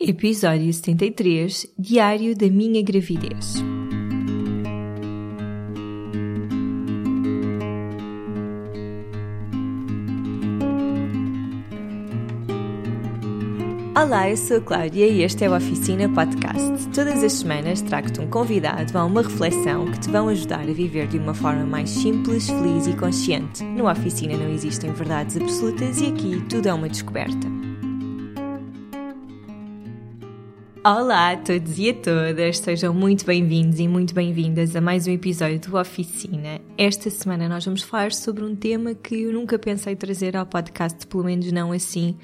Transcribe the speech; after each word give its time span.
Episódio 0.00 0.72
73 0.72 1.74
Diário 1.76 2.36
da 2.36 2.48
minha 2.48 2.80
gravidez. 2.80 3.56
Olá, 14.00 14.30
eu 14.30 14.36
sou 14.36 14.58
a 14.58 14.60
Cláudia 14.60 15.04
e 15.04 15.24
este 15.24 15.44
é 15.44 15.50
o 15.50 15.56
Oficina 15.56 16.08
Podcast. 16.08 16.88
Todas 16.94 17.24
as 17.24 17.32
semanas 17.32 17.82
trago-te 17.82 18.20
um 18.20 18.30
convidado 18.30 18.96
a 18.96 19.04
uma 19.04 19.22
reflexão 19.22 19.90
que 19.90 19.98
te 19.98 20.10
vão 20.10 20.28
ajudar 20.28 20.60
a 20.60 20.72
viver 20.72 21.08
de 21.08 21.18
uma 21.18 21.34
forma 21.34 21.66
mais 21.66 21.90
simples, 21.90 22.48
feliz 22.48 22.86
e 22.86 22.96
consciente. 22.96 23.64
No 23.64 23.90
Oficina 23.90 24.36
não 24.36 24.48
existem 24.48 24.92
verdades 24.92 25.36
absolutas 25.36 26.00
e 26.00 26.06
aqui 26.06 26.40
tudo 26.48 26.68
é 26.68 26.72
uma 26.72 26.88
descoberta. 26.88 27.57
Olá 30.90 31.32
a 31.32 31.36
todos 31.36 31.78
e 31.78 31.90
a 31.90 31.94
todas, 31.94 32.60
sejam 32.60 32.94
muito 32.94 33.26
bem-vindos 33.26 33.78
e 33.78 33.86
muito 33.86 34.14
bem-vindas 34.14 34.74
a 34.74 34.80
mais 34.80 35.06
um 35.06 35.10
episódio 35.10 35.60
do 35.60 35.76
Oficina. 35.76 36.58
Esta 36.78 37.10
semana 37.10 37.46
nós 37.46 37.62
vamos 37.62 37.82
falar 37.82 38.10
sobre 38.10 38.42
um 38.42 38.56
tema 38.56 38.94
que 38.94 39.14
eu 39.24 39.30
nunca 39.30 39.58
pensei 39.58 39.94
trazer 39.94 40.34
ao 40.34 40.46
podcast, 40.46 41.06
pelo 41.06 41.24
menos 41.24 41.52
não 41.52 41.72
assim, 41.72 42.16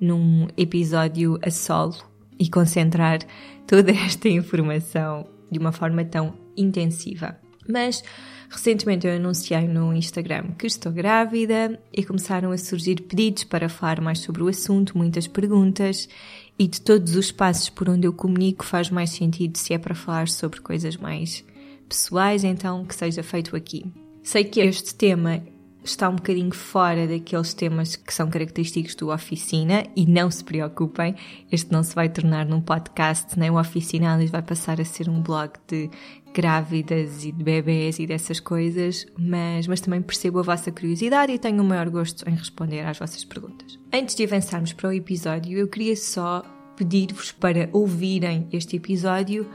num 0.00 0.48
episódio 0.56 1.38
a 1.40 1.50
solo 1.52 1.94
e 2.40 2.50
concentrar 2.50 3.20
toda 3.68 3.92
esta 3.92 4.28
informação 4.28 5.24
de 5.48 5.60
uma 5.60 5.70
forma 5.70 6.04
tão 6.04 6.34
intensiva. 6.56 7.38
Mas 7.68 8.02
recentemente 8.50 9.06
eu 9.06 9.14
anunciei 9.14 9.68
no 9.68 9.92
Instagram 9.92 10.54
que 10.58 10.66
estou 10.66 10.90
grávida 10.90 11.78
e 11.92 12.02
começaram 12.02 12.50
a 12.50 12.58
surgir 12.58 13.02
pedidos 13.02 13.44
para 13.44 13.68
falar 13.68 14.00
mais 14.00 14.18
sobre 14.18 14.42
o 14.42 14.48
assunto, 14.48 14.98
muitas 14.98 15.28
perguntas 15.28 16.08
e 16.58 16.66
de 16.66 16.80
todos 16.80 17.14
os 17.14 17.30
passos 17.30 17.68
por 17.68 17.88
onde 17.88 18.06
eu 18.06 18.12
comunico 18.12 18.64
faz 18.64 18.90
mais 18.90 19.10
sentido 19.10 19.56
se 19.56 19.72
é 19.72 19.78
para 19.78 19.94
falar 19.94 20.28
sobre 20.28 20.60
coisas 20.60 20.96
mais 20.96 21.44
pessoais, 21.88 22.44
então 22.44 22.84
que 22.84 22.94
seja 22.94 23.22
feito 23.22 23.54
aqui. 23.54 23.86
Sei 24.22 24.44
que 24.44 24.60
este 24.60 24.94
tema 24.94 25.42
está 25.82 26.08
um 26.08 26.16
bocadinho 26.16 26.52
fora 26.52 27.06
daqueles 27.06 27.54
temas 27.54 27.96
que 27.96 28.12
são 28.12 28.28
característicos 28.28 28.94
do 28.94 29.10
Oficina 29.10 29.86
e 29.96 30.04
não 30.04 30.30
se 30.30 30.44
preocupem, 30.44 31.14
este 31.50 31.72
não 31.72 31.82
se 31.82 31.94
vai 31.94 32.08
tornar 32.08 32.44
num 32.44 32.60
podcast, 32.60 33.38
nem 33.38 33.50
o 33.50 33.58
Oficinalis 33.58 34.30
vai 34.30 34.42
passar 34.42 34.80
a 34.80 34.84
ser 34.84 35.08
um 35.08 35.22
blog 35.22 35.52
de 35.66 35.90
grávidas 36.32 37.24
e 37.24 37.32
de 37.32 37.42
bebês 37.42 37.98
e 37.98 38.06
dessas 38.06 38.40
coisas, 38.40 39.06
mas, 39.18 39.66
mas 39.66 39.80
também 39.80 40.02
percebo 40.02 40.38
a 40.38 40.42
vossa 40.42 40.70
curiosidade 40.70 41.32
e 41.32 41.38
tenho 41.38 41.62
o 41.62 41.64
maior 41.64 41.88
gosto 41.90 42.28
em 42.28 42.34
responder 42.34 42.80
às 42.80 42.98
vossas 42.98 43.24
perguntas. 43.24 43.78
Antes 43.92 44.14
de 44.14 44.24
avançarmos 44.24 44.72
para 44.72 44.88
o 44.88 44.92
episódio, 44.92 45.58
eu 45.58 45.68
queria 45.68 45.96
só 45.96 46.42
pedir-vos 46.76 47.32
para 47.32 47.68
ouvirem 47.72 48.46
este 48.52 48.76
episódio 48.76 49.48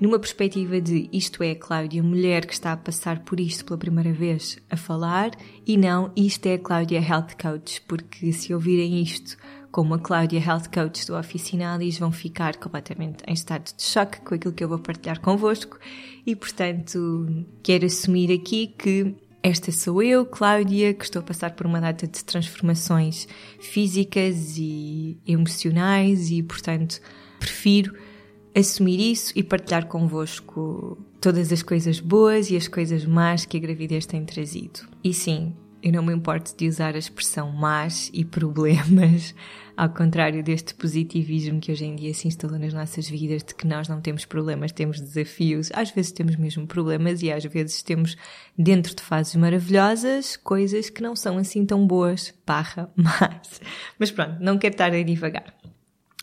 numa 0.00 0.18
perspectiva 0.18 0.80
de 0.80 1.08
isto 1.12 1.42
é 1.42 1.54
Cláudia, 1.54 2.02
mulher 2.02 2.46
que 2.46 2.52
está 2.52 2.72
a 2.72 2.76
passar 2.76 3.20
por 3.20 3.38
isto 3.38 3.64
pela 3.64 3.78
primeira 3.78 4.12
vez 4.12 4.58
a 4.68 4.76
falar, 4.76 5.30
e 5.66 5.76
não 5.76 6.10
isto 6.16 6.46
é 6.46 6.58
Cláudia 6.58 6.98
Health 6.98 7.36
Coach, 7.40 7.80
porque 7.82 8.32
se 8.32 8.52
ouvirem 8.52 9.00
isto 9.00 9.36
como 9.74 9.94
a 9.94 9.98
Cláudia 9.98 10.38
Health 10.38 10.68
Coach 10.72 11.04
do 11.04 11.16
Oficinalis 11.18 11.98
vão 11.98 12.12
ficar 12.12 12.56
completamente 12.58 13.24
em 13.26 13.32
estado 13.32 13.74
de 13.76 13.82
choque 13.82 14.20
com 14.20 14.36
aquilo 14.36 14.54
que 14.54 14.62
eu 14.62 14.68
vou 14.68 14.78
partilhar 14.78 15.20
convosco 15.20 15.80
e, 16.24 16.36
portanto, 16.36 17.44
quero 17.60 17.84
assumir 17.84 18.30
aqui 18.30 18.68
que 18.68 19.16
esta 19.42 19.72
sou 19.72 20.00
eu, 20.00 20.24
Cláudia, 20.24 20.94
que 20.94 21.02
estou 21.02 21.18
a 21.18 21.24
passar 21.24 21.56
por 21.56 21.66
uma 21.66 21.80
data 21.80 22.06
de 22.06 22.24
transformações 22.24 23.26
físicas 23.58 24.56
e 24.56 25.18
emocionais 25.26 26.30
e, 26.30 26.40
portanto, 26.40 27.00
prefiro 27.40 27.96
assumir 28.54 29.00
isso 29.00 29.32
e 29.34 29.42
partilhar 29.42 29.86
convosco 29.88 30.96
todas 31.20 31.50
as 31.50 31.64
coisas 31.64 31.98
boas 31.98 32.48
e 32.48 32.56
as 32.56 32.68
coisas 32.68 33.04
más 33.04 33.44
que 33.44 33.56
a 33.56 33.60
gravidez 33.60 34.06
tem 34.06 34.24
trazido. 34.24 34.82
E 35.02 35.12
sim, 35.12 35.52
eu 35.84 35.92
não 35.92 36.02
me 36.02 36.14
importo 36.14 36.56
de 36.56 36.66
usar 36.66 36.94
a 36.94 36.98
expressão 36.98 37.52
más 37.52 38.10
e 38.14 38.24
problemas, 38.24 39.34
ao 39.76 39.90
contrário 39.90 40.42
deste 40.42 40.74
positivismo 40.74 41.60
que 41.60 41.70
hoje 41.70 41.84
em 41.84 41.94
dia 41.94 42.14
se 42.14 42.26
instalou 42.26 42.58
nas 42.58 42.72
nossas 42.72 43.06
vidas, 43.06 43.44
de 43.44 43.54
que 43.54 43.66
nós 43.66 43.86
não 43.86 44.00
temos 44.00 44.24
problemas, 44.24 44.72
temos 44.72 44.98
desafios. 44.98 45.70
Às 45.74 45.90
vezes 45.90 46.10
temos 46.10 46.36
mesmo 46.36 46.66
problemas 46.66 47.22
e 47.22 47.30
às 47.30 47.44
vezes 47.44 47.82
temos, 47.82 48.16
dentro 48.56 48.94
de 48.94 49.02
fases 49.02 49.34
maravilhosas, 49.34 50.38
coisas 50.38 50.88
que 50.88 51.02
não 51.02 51.14
são 51.14 51.36
assim 51.36 51.66
tão 51.66 51.86
boas, 51.86 52.32
barra, 52.46 52.90
más. 52.96 53.60
Mas 53.98 54.10
pronto, 54.10 54.38
não 54.40 54.56
quero 54.56 54.72
estar 54.72 54.90
a 54.90 55.02
divagar. 55.02 55.54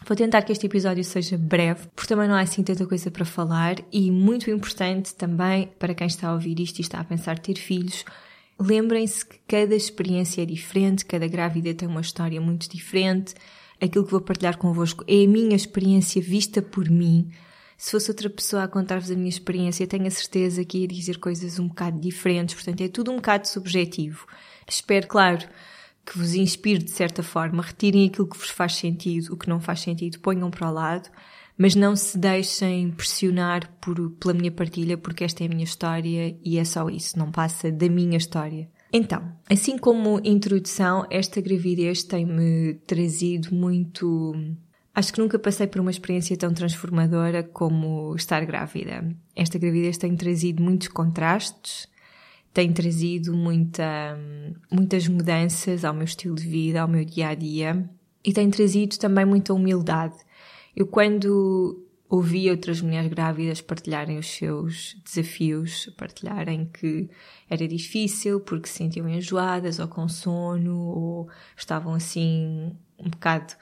Vou 0.07 0.17
tentar 0.17 0.41
que 0.41 0.51
este 0.51 0.65
episódio 0.65 1.03
seja 1.03 1.37
breve, 1.37 1.87
porque 1.95 2.09
também 2.09 2.27
não 2.27 2.33
há 2.33 2.41
assim 2.41 2.63
tanta 2.63 2.87
coisa 2.87 3.11
para 3.11 3.25
falar 3.25 3.75
e 3.91 4.09
muito 4.09 4.49
importante 4.49 5.13
também 5.13 5.69
para 5.77 5.93
quem 5.93 6.07
está 6.07 6.29
a 6.29 6.33
ouvir 6.33 6.59
isto 6.59 6.79
e 6.79 6.81
está 6.81 6.99
a 6.99 7.03
pensar 7.03 7.37
ter 7.37 7.59
filhos, 7.59 8.03
lembrem-se 8.61 9.25
que 9.25 9.39
cada 9.47 9.75
experiência 9.75 10.41
é 10.41 10.45
diferente, 10.45 11.05
cada 11.05 11.27
grávida 11.27 11.73
tem 11.73 11.87
uma 11.87 12.01
história 12.01 12.39
muito 12.39 12.69
diferente. 12.69 13.33
Aquilo 13.79 14.05
que 14.05 14.11
vou 14.11 14.21
partilhar 14.21 14.57
convosco 14.57 15.03
é 15.07 15.23
a 15.23 15.27
minha 15.27 15.55
experiência 15.55 16.21
vista 16.21 16.61
por 16.61 16.89
mim. 16.89 17.31
Se 17.77 17.91
fosse 17.91 18.11
outra 18.11 18.29
pessoa 18.29 18.63
a 18.63 18.67
contar-vos 18.67 19.09
a 19.09 19.15
minha 19.15 19.27
experiência, 19.27 19.87
tenho 19.87 20.05
a 20.05 20.11
certeza 20.11 20.63
que 20.63 20.79
ia 20.79 20.87
dizer 20.87 21.17
coisas 21.17 21.57
um 21.57 21.67
bocado 21.67 21.99
diferentes, 21.99 22.53
portanto 22.53 22.81
é 22.81 22.87
tudo 22.87 23.11
um 23.11 23.15
bocado 23.15 23.47
subjetivo. 23.47 24.27
Espero, 24.67 25.07
claro, 25.07 25.47
que 26.05 26.17
vos 26.17 26.35
inspire 26.35 26.83
de 26.83 26.91
certa 26.91 27.23
forma, 27.23 27.63
retirem 27.63 28.07
aquilo 28.07 28.27
que 28.27 28.37
vos 28.37 28.49
faz 28.49 28.75
sentido, 28.75 29.33
o 29.33 29.37
que 29.37 29.49
não 29.49 29.59
faz 29.59 29.79
sentido, 29.79 30.19
ponham 30.19 30.51
para 30.51 30.69
o 30.69 30.73
lado, 30.73 31.09
mas 31.57 31.75
não 31.75 31.95
se 31.95 32.17
deixem 32.17 32.91
pressionar 32.91 33.71
por, 33.79 34.11
pela 34.11 34.33
minha 34.33 34.51
partilha, 34.51 34.97
porque 34.97 35.23
esta 35.23 35.43
é 35.43 35.47
a 35.47 35.49
minha 35.49 35.63
história 35.63 36.37
e 36.43 36.57
é 36.57 36.63
só 36.63 36.89
isso, 36.89 37.17
não 37.17 37.31
passa 37.31 37.71
da 37.71 37.87
minha 37.87 38.17
história. 38.17 38.69
Então, 38.93 39.31
assim 39.49 39.77
como 39.77 40.19
introdução, 40.23 41.05
esta 41.09 41.39
gravidez 41.39 42.03
tem-me 42.03 42.73
trazido 42.85 43.53
muito. 43.53 44.33
Acho 44.93 45.13
que 45.13 45.19
nunca 45.19 45.39
passei 45.39 45.65
por 45.65 45.79
uma 45.79 45.91
experiência 45.91 46.35
tão 46.35 46.53
transformadora 46.53 47.41
como 47.41 48.13
estar 48.15 48.45
grávida. 48.45 49.07
Esta 49.33 49.57
gravidez 49.57 49.97
tem 49.97 50.13
trazido 50.17 50.61
muitos 50.61 50.89
contrastes, 50.89 51.87
tem 52.53 52.73
trazido 52.73 53.33
muita, 53.33 54.19
muitas 54.69 55.07
mudanças 55.07 55.85
ao 55.85 55.93
meu 55.93 56.03
estilo 56.03 56.35
de 56.35 56.45
vida, 56.45 56.81
ao 56.81 56.87
meu 56.87 57.05
dia 57.05 57.29
a 57.29 57.35
dia 57.35 57.89
e 58.23 58.31
tem 58.33 58.49
trazido 58.49 58.97
também 58.97 59.25
muita 59.25 59.53
humildade. 59.53 60.15
Eu, 60.75 60.87
quando 60.87 61.85
ouvi 62.09 62.49
outras 62.49 62.81
mulheres 62.81 63.09
grávidas 63.09 63.61
partilharem 63.61 64.17
os 64.17 64.27
seus 64.27 64.97
desafios, 65.05 65.89
partilharem 65.97 66.69
que 66.73 67.09
era 67.49 67.65
difícil 67.65 68.41
porque 68.41 68.67
se 68.67 68.79
sentiam 68.79 69.07
enjoadas 69.07 69.79
ou 69.79 69.87
com 69.87 70.09
sono 70.09 70.77
ou 70.77 71.29
estavam 71.55 71.93
assim 71.93 72.75
um 72.99 73.09
bocado 73.09 73.53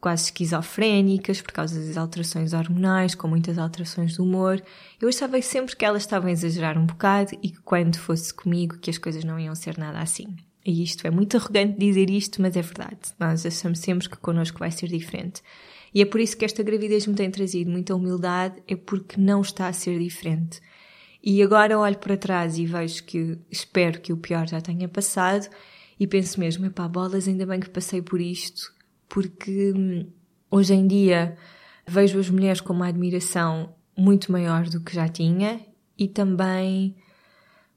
quase 0.00 0.24
esquizofrénicas 0.24 1.42
por 1.42 1.52
causa 1.52 1.78
das 1.78 1.96
alterações 1.98 2.54
hormonais, 2.54 3.14
com 3.14 3.28
muitas 3.28 3.58
alterações 3.58 4.16
do 4.16 4.24
humor. 4.24 4.62
Eu 4.98 5.08
achava 5.08 5.40
sempre 5.42 5.76
que 5.76 5.84
elas 5.84 6.02
estavam 6.02 6.30
a 6.30 6.32
exagerar 6.32 6.78
um 6.78 6.86
bocado 6.86 7.36
e 7.42 7.50
que 7.50 7.60
quando 7.60 7.98
fosse 7.98 8.32
comigo 8.32 8.78
que 8.78 8.88
as 8.88 8.96
coisas 8.96 9.24
não 9.24 9.38
iam 9.38 9.54
ser 9.54 9.76
nada 9.76 10.00
assim. 10.00 10.34
E 10.64 10.82
isto 10.82 11.06
é 11.06 11.10
muito 11.10 11.36
arrogante 11.36 11.78
dizer 11.78 12.08
isto, 12.08 12.40
mas 12.40 12.56
é 12.56 12.62
verdade. 12.62 12.98
Nós 13.18 13.44
achamos 13.44 13.78
sempre 13.78 14.08
que 14.08 14.16
connosco 14.16 14.58
vai 14.58 14.70
ser 14.70 14.88
diferente. 14.88 15.42
E 15.94 16.00
é 16.00 16.04
por 16.04 16.20
isso 16.20 16.36
que 16.36 16.44
esta 16.44 16.62
gravidez 16.62 17.06
me 17.06 17.14
tem 17.14 17.30
trazido 17.30 17.70
muita 17.70 17.94
humildade, 17.94 18.62
é 18.68 18.76
porque 18.76 19.20
não 19.20 19.40
está 19.40 19.68
a 19.68 19.72
ser 19.72 19.98
diferente. 19.98 20.60
E 21.22 21.42
agora 21.42 21.78
olho 21.78 21.98
para 21.98 22.16
trás 22.16 22.58
e 22.58 22.64
vejo 22.64 23.04
que 23.04 23.38
espero 23.50 24.00
que 24.00 24.12
o 24.12 24.16
pior 24.16 24.48
já 24.48 24.60
tenha 24.60 24.88
passado 24.88 25.48
e 25.98 26.06
penso 26.06 26.40
mesmo, 26.40 26.64
epá, 26.64 26.88
bolas, 26.88 27.28
ainda 27.28 27.44
bem 27.44 27.60
que 27.60 27.68
passei 27.68 28.00
por 28.00 28.20
isto, 28.20 28.72
porque 29.06 29.72
hum, 29.76 30.06
hoje 30.50 30.72
em 30.72 30.86
dia 30.86 31.36
vejo 31.86 32.18
as 32.18 32.30
mulheres 32.30 32.60
com 32.60 32.72
uma 32.72 32.88
admiração 32.88 33.74
muito 33.96 34.32
maior 34.32 34.66
do 34.68 34.80
que 34.80 34.94
já 34.94 35.08
tinha 35.08 35.60
e 35.98 36.08
também 36.08 36.96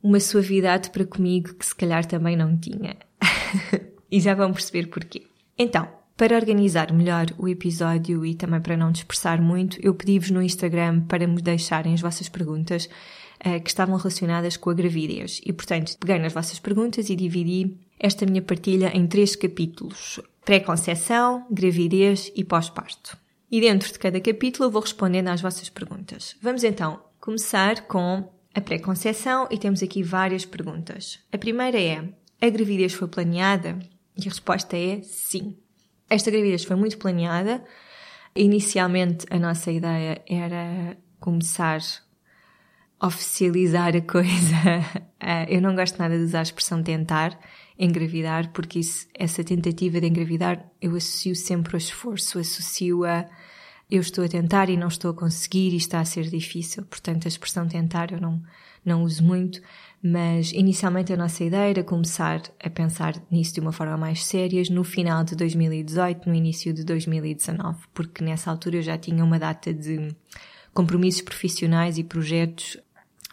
uma 0.01 0.19
suavidade 0.19 0.89
para 0.89 1.05
comigo 1.05 1.53
que 1.55 1.65
se 1.65 1.75
calhar 1.75 2.05
também 2.05 2.37
não 2.37 2.57
tinha. 2.57 2.95
e 4.09 4.19
já 4.21 4.33
vão 4.33 4.53
perceber 4.53 4.87
porquê. 4.87 5.23
Então, 5.57 5.87
para 6.15 6.35
organizar 6.35 6.93
melhor 6.93 7.27
o 7.37 7.47
episódio 7.47 8.25
e 8.25 8.35
também 8.35 8.61
para 8.61 8.77
não 8.77 8.91
dispersar 8.91 9.41
muito, 9.41 9.79
eu 9.81 9.93
pedi-vos 9.95 10.29
no 10.29 10.41
Instagram 10.41 11.01
para 11.01 11.27
me 11.27 11.41
deixarem 11.41 11.93
as 11.93 12.01
vossas 12.01 12.29
perguntas 12.29 12.87
uh, 13.45 13.59
que 13.61 13.69
estavam 13.69 13.97
relacionadas 13.97 14.55
com 14.55 14.69
a 14.69 14.73
gravidez. 14.73 15.41
E, 15.43 15.51
portanto, 15.51 15.97
peguei 15.99 16.19
nas 16.19 16.33
vossas 16.33 16.59
perguntas 16.59 17.09
e 17.09 17.15
dividi 17.15 17.75
esta 17.99 18.25
minha 18.25 18.41
partilha 18.41 18.91
em 18.95 19.07
três 19.07 19.35
capítulos: 19.35 20.19
pré-conceição, 20.45 21.47
gravidez 21.49 22.31
e 22.35 22.43
pós-parto. 22.43 23.17
E 23.49 23.59
dentro 23.59 23.91
de 23.91 23.99
cada 23.99 24.19
capítulo 24.19 24.65
eu 24.65 24.71
vou 24.71 24.81
respondendo 24.81 25.29
às 25.29 25.41
vossas 25.41 25.69
perguntas. 25.69 26.35
Vamos 26.41 26.63
então 26.63 27.01
começar 27.19 27.87
com 27.87 28.29
a 28.53 28.61
pré-conceição 28.61 29.47
e 29.49 29.57
temos 29.57 29.81
aqui 29.81 30.03
várias 30.03 30.45
perguntas. 30.45 31.19
A 31.31 31.37
primeira 31.37 31.79
é: 31.79 32.03
a 32.39 32.49
gravidez 32.49 32.93
foi 32.93 33.07
planeada? 33.07 33.79
E 34.15 34.27
a 34.27 34.29
resposta 34.29 34.77
é 34.77 35.01
sim. 35.01 35.57
Esta 36.13 36.29
gravidez 36.29 36.63
foi 36.63 36.75
muito 36.75 36.99
planeada. 36.99 37.63
Inicialmente 38.35 39.25
a 39.31 39.39
nossa 39.39 39.71
ideia 39.71 40.21
era 40.27 40.95
começar 41.19 41.81
a 42.99 43.07
oficializar 43.07 43.95
a 43.95 44.01
coisa. 44.01 44.55
Eu 45.49 45.59
não 45.59 45.73
gosto 45.73 45.97
nada 45.97 46.15
de 46.15 46.23
usar 46.23 46.39
a 46.39 46.43
expressão 46.43 46.83
tentar 46.83 47.39
engravidar, 47.79 48.51
porque 48.51 48.77
isso, 48.77 49.07
essa 49.15 49.43
tentativa 49.43 49.99
de 49.99 50.05
engravidar 50.05 50.63
eu 50.79 50.95
associo 50.95 51.35
sempre 51.35 51.73
ao 51.73 51.79
esforço, 51.79 52.37
associo 52.37 53.03
a 53.03 53.25
eu 53.89 53.99
estou 53.99 54.23
a 54.23 54.27
tentar 54.27 54.69
e 54.69 54.77
não 54.77 54.89
estou 54.89 55.09
a 55.09 55.13
conseguir 55.15 55.73
e 55.73 55.77
está 55.77 55.99
a 55.99 56.05
ser 56.05 56.25
difícil. 56.25 56.83
Portanto, 56.85 57.25
a 57.25 57.29
expressão 57.29 57.67
tentar 57.67 58.11
eu 58.11 58.21
não, 58.21 58.43
não 58.85 59.03
uso 59.03 59.23
muito, 59.23 59.61
mas 60.01 60.51
inicialmente 60.51 61.13
a 61.13 61.17
nossa 61.17 61.43
ideia 61.43 61.69
era 61.69 61.83
começar 61.83 62.41
a 62.61 62.69
pensar 62.69 63.15
nisso 63.31 63.53
de 63.53 63.61
uma 63.61 63.71
forma 63.71 63.95
mais 63.95 64.25
séria 64.25 64.61
no 64.69 64.83
final 64.83 65.23
de 65.23 65.35
2018, 65.35 66.27
no 66.27 66.35
início 66.35 66.73
de 66.73 66.83
2019, 66.83 67.85
porque 67.93 68.23
nessa 68.23 68.51
altura 68.51 68.77
eu 68.77 68.81
já 68.81 68.97
tinha 68.97 69.23
uma 69.23 69.39
data 69.39 69.73
de 69.73 70.13
compromissos 70.73 71.21
profissionais 71.21 71.97
e 71.97 72.03
projetos 72.03 72.77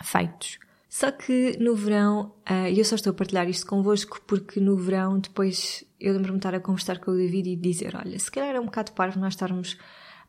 feitos. 0.03 0.59
Só 0.89 1.11
que 1.11 1.57
no 1.61 1.75
verão, 1.75 2.33
uh, 2.51 2.67
eu 2.69 2.85
só 2.85 2.97
estou 2.97 3.13
a 3.13 3.15
partilhar 3.15 3.49
isto 3.49 3.67
convosco 3.67 4.21
porque 4.27 4.59
no 4.59 4.77
verão 4.77 5.21
depois 5.21 5.85
eu 6.01 6.13
lembro-me 6.13 6.39
de 6.39 6.47
estar 6.47 6.55
a 6.55 6.61
conversar 6.61 6.99
com 6.99 7.13
o 7.13 7.17
David 7.17 7.49
e 7.51 7.57
dizer, 7.57 7.95
olha, 7.95 8.19
se 8.19 8.31
calhar 8.31 8.57
é 8.57 8.61
um 8.61 8.65
bocado 8.65 8.93
parvo 8.93 9.21
nós 9.21 9.35
estarmos 9.35 9.77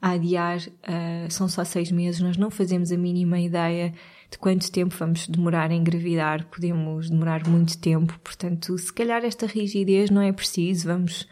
a 0.01 0.11
adiar, 0.11 0.57
uh, 0.59 1.31
são 1.31 1.47
só 1.47 1.63
seis 1.63 1.91
meses, 1.91 2.21
nós 2.21 2.37
não 2.37 2.49
fazemos 2.49 2.91
a 2.91 2.97
mínima 2.97 3.39
ideia 3.39 3.93
de 4.31 4.37
quanto 4.37 4.71
tempo 4.71 4.95
vamos 4.97 5.27
demorar 5.27 5.69
a 5.69 5.73
engravidar, 5.75 6.47
podemos 6.47 7.09
demorar 7.09 7.45
muito 7.47 7.77
tempo, 7.77 8.17
portanto, 8.23 8.77
se 8.77 8.91
calhar 8.91 9.25
esta 9.25 9.45
rigidez 9.45 10.09
não 10.09 10.21
é 10.21 10.31
preciso, 10.31 10.87
vamos, 10.87 11.27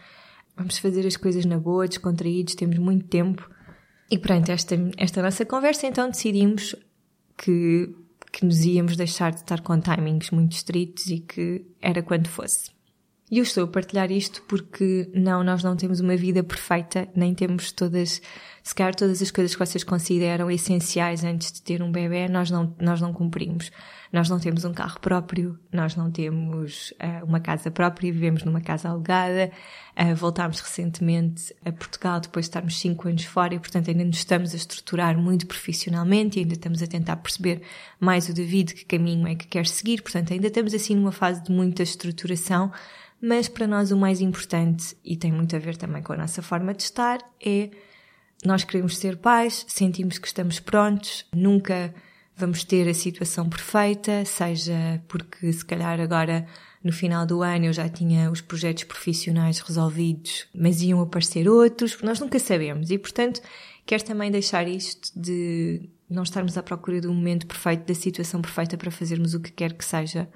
vamos 0.55 0.77
fazer 0.77 1.07
as 1.07 1.15
coisas 1.15 1.45
na 1.45 1.57
boa, 1.57 1.87
descontraídos, 1.87 2.55
temos 2.55 2.77
muito 2.77 3.07
tempo. 3.07 3.49
E 4.11 4.17
pronto, 4.17 4.51
esta, 4.51 4.75
esta 4.97 5.21
nossa 5.21 5.45
conversa, 5.45 5.87
então 5.87 6.09
decidimos 6.09 6.75
que, 7.37 7.95
que 8.33 8.45
nos 8.45 8.65
íamos 8.65 8.97
deixar 8.97 9.31
de 9.31 9.37
estar 9.37 9.61
com 9.61 9.79
timings 9.79 10.31
muito 10.31 10.51
estritos 10.51 11.07
e 11.07 11.19
que 11.19 11.65
era 11.81 12.03
quando 12.03 12.27
fosse. 12.27 12.71
E 13.31 13.37
eu 13.37 13.43
estou 13.43 13.63
a 13.65 13.67
partilhar 13.67 14.11
isto 14.11 14.41
porque 14.47 15.09
não, 15.13 15.43
nós 15.43 15.63
não 15.63 15.75
temos 15.75 15.99
uma 15.99 16.15
vida 16.15 16.43
perfeita, 16.43 17.07
nem 17.15 17.35
temos 17.35 17.71
todas, 17.71 18.21
se 18.63 18.73
calhar 18.73 18.95
todas 18.95 19.21
as 19.21 19.29
coisas 19.29 19.53
que 19.55 19.63
vocês 19.63 19.83
consideram 19.83 20.49
essenciais 20.49 21.23
antes 21.23 21.51
de 21.51 21.61
ter 21.61 21.83
um 21.83 21.91
bebê, 21.91 22.27
nós 22.27 22.49
não, 22.49 22.75
nós 22.79 22.99
não 22.99 23.13
cumprimos. 23.13 23.71
Nós 24.11 24.27
não 24.27 24.39
temos 24.39 24.65
um 24.65 24.73
carro 24.73 24.99
próprio, 24.99 25.59
nós 25.71 25.95
não 25.95 26.09
temos 26.09 26.91
uh, 26.93 27.23
uma 27.23 27.39
casa 27.39 27.69
própria, 27.69 28.11
vivemos 28.11 28.43
numa 28.43 28.59
casa 28.59 28.89
alugada, 28.89 29.51
uh, 29.95 30.15
voltámos 30.15 30.59
recentemente 30.59 31.53
a 31.63 31.71
Portugal 31.71 32.19
depois 32.19 32.45
de 32.45 32.49
estarmos 32.49 32.79
cinco 32.79 33.07
anos 33.07 33.25
fora 33.25 33.53
e 33.53 33.59
portanto 33.59 33.91
ainda 33.91 34.03
nos 34.03 34.17
estamos 34.17 34.53
a 34.53 34.57
estruturar 34.57 35.15
muito 35.15 35.45
profissionalmente 35.45 36.39
e 36.39 36.41
ainda 36.41 36.53
estamos 36.53 36.81
a 36.81 36.87
tentar 36.87 37.17
perceber 37.17 37.61
mais 37.99 38.27
o 38.27 38.33
David 38.33 38.73
que 38.73 38.85
caminho 38.85 39.27
é 39.27 39.35
que 39.35 39.45
quer 39.45 39.67
seguir, 39.67 40.01
portanto 40.01 40.33
ainda 40.33 40.47
estamos 40.47 40.73
assim 40.73 40.95
numa 40.95 41.11
fase 41.11 41.43
de 41.43 41.51
muita 41.51 41.83
estruturação, 41.83 42.71
mas 43.21 43.47
para 43.47 43.67
nós 43.67 43.91
o 43.91 43.97
mais 43.97 44.21
importante, 44.21 44.95
e 45.03 45.17
tem 45.17 45.31
muito 45.31 45.55
a 45.55 45.59
ver 45.59 45.75
também 45.77 46.01
com 46.01 46.13
a 46.13 46.17
nossa 46.17 46.41
forma 46.41 46.73
de 46.73 46.83
estar, 46.83 47.19
é 47.43 47.69
nós 48.45 48.63
queremos 48.63 48.97
ser 48.97 49.17
pais, 49.17 49.65
sentimos 49.67 50.17
que 50.17 50.27
estamos 50.27 50.59
prontos, 50.59 51.25
nunca 51.33 51.93
vamos 52.35 52.63
ter 52.63 52.87
a 52.87 52.93
situação 52.93 53.49
perfeita, 53.49 54.23
seja 54.23 55.01
porque 55.09 55.51
se 55.51 55.65
calhar 55.65 55.99
agora 55.99 56.47
no 56.81 56.93
final 56.93 57.25
do 57.25 57.41
ano 57.41 57.65
eu 57.65 57.73
já 57.73 57.89
tinha 57.89 58.31
os 58.31 58.39
projetos 58.39 58.85
profissionais 58.85 59.59
resolvidos, 59.59 60.47
mas 60.55 60.81
iam 60.81 61.01
aparecer 61.01 61.49
outros, 61.49 62.01
nós 62.01 62.19
nunca 62.21 62.39
sabemos. 62.39 62.89
E 62.89 62.97
portanto 62.97 63.41
quero 63.85 64.05
também 64.05 64.31
deixar 64.31 64.67
isto 64.67 65.11
de 65.19 65.89
não 66.09 66.23
estarmos 66.23 66.57
à 66.57 66.63
procura 66.63 67.01
do 67.01 67.13
momento 67.13 67.45
perfeito, 67.45 67.85
da 67.85 67.93
situação 67.93 68.41
perfeita 68.41 68.77
para 68.77 68.89
fazermos 68.89 69.33
o 69.33 69.41
que 69.41 69.51
quer 69.51 69.73
que 69.73 69.83
seja 69.83 70.29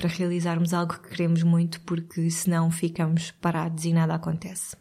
para 0.00 0.08
realizarmos 0.08 0.72
algo 0.72 0.94
que 0.94 1.10
queremos 1.10 1.42
muito, 1.42 1.78
porque 1.82 2.30
senão 2.30 2.70
ficamos 2.70 3.32
parados 3.32 3.84
e 3.84 3.92
nada 3.92 4.14
acontece. 4.14 4.74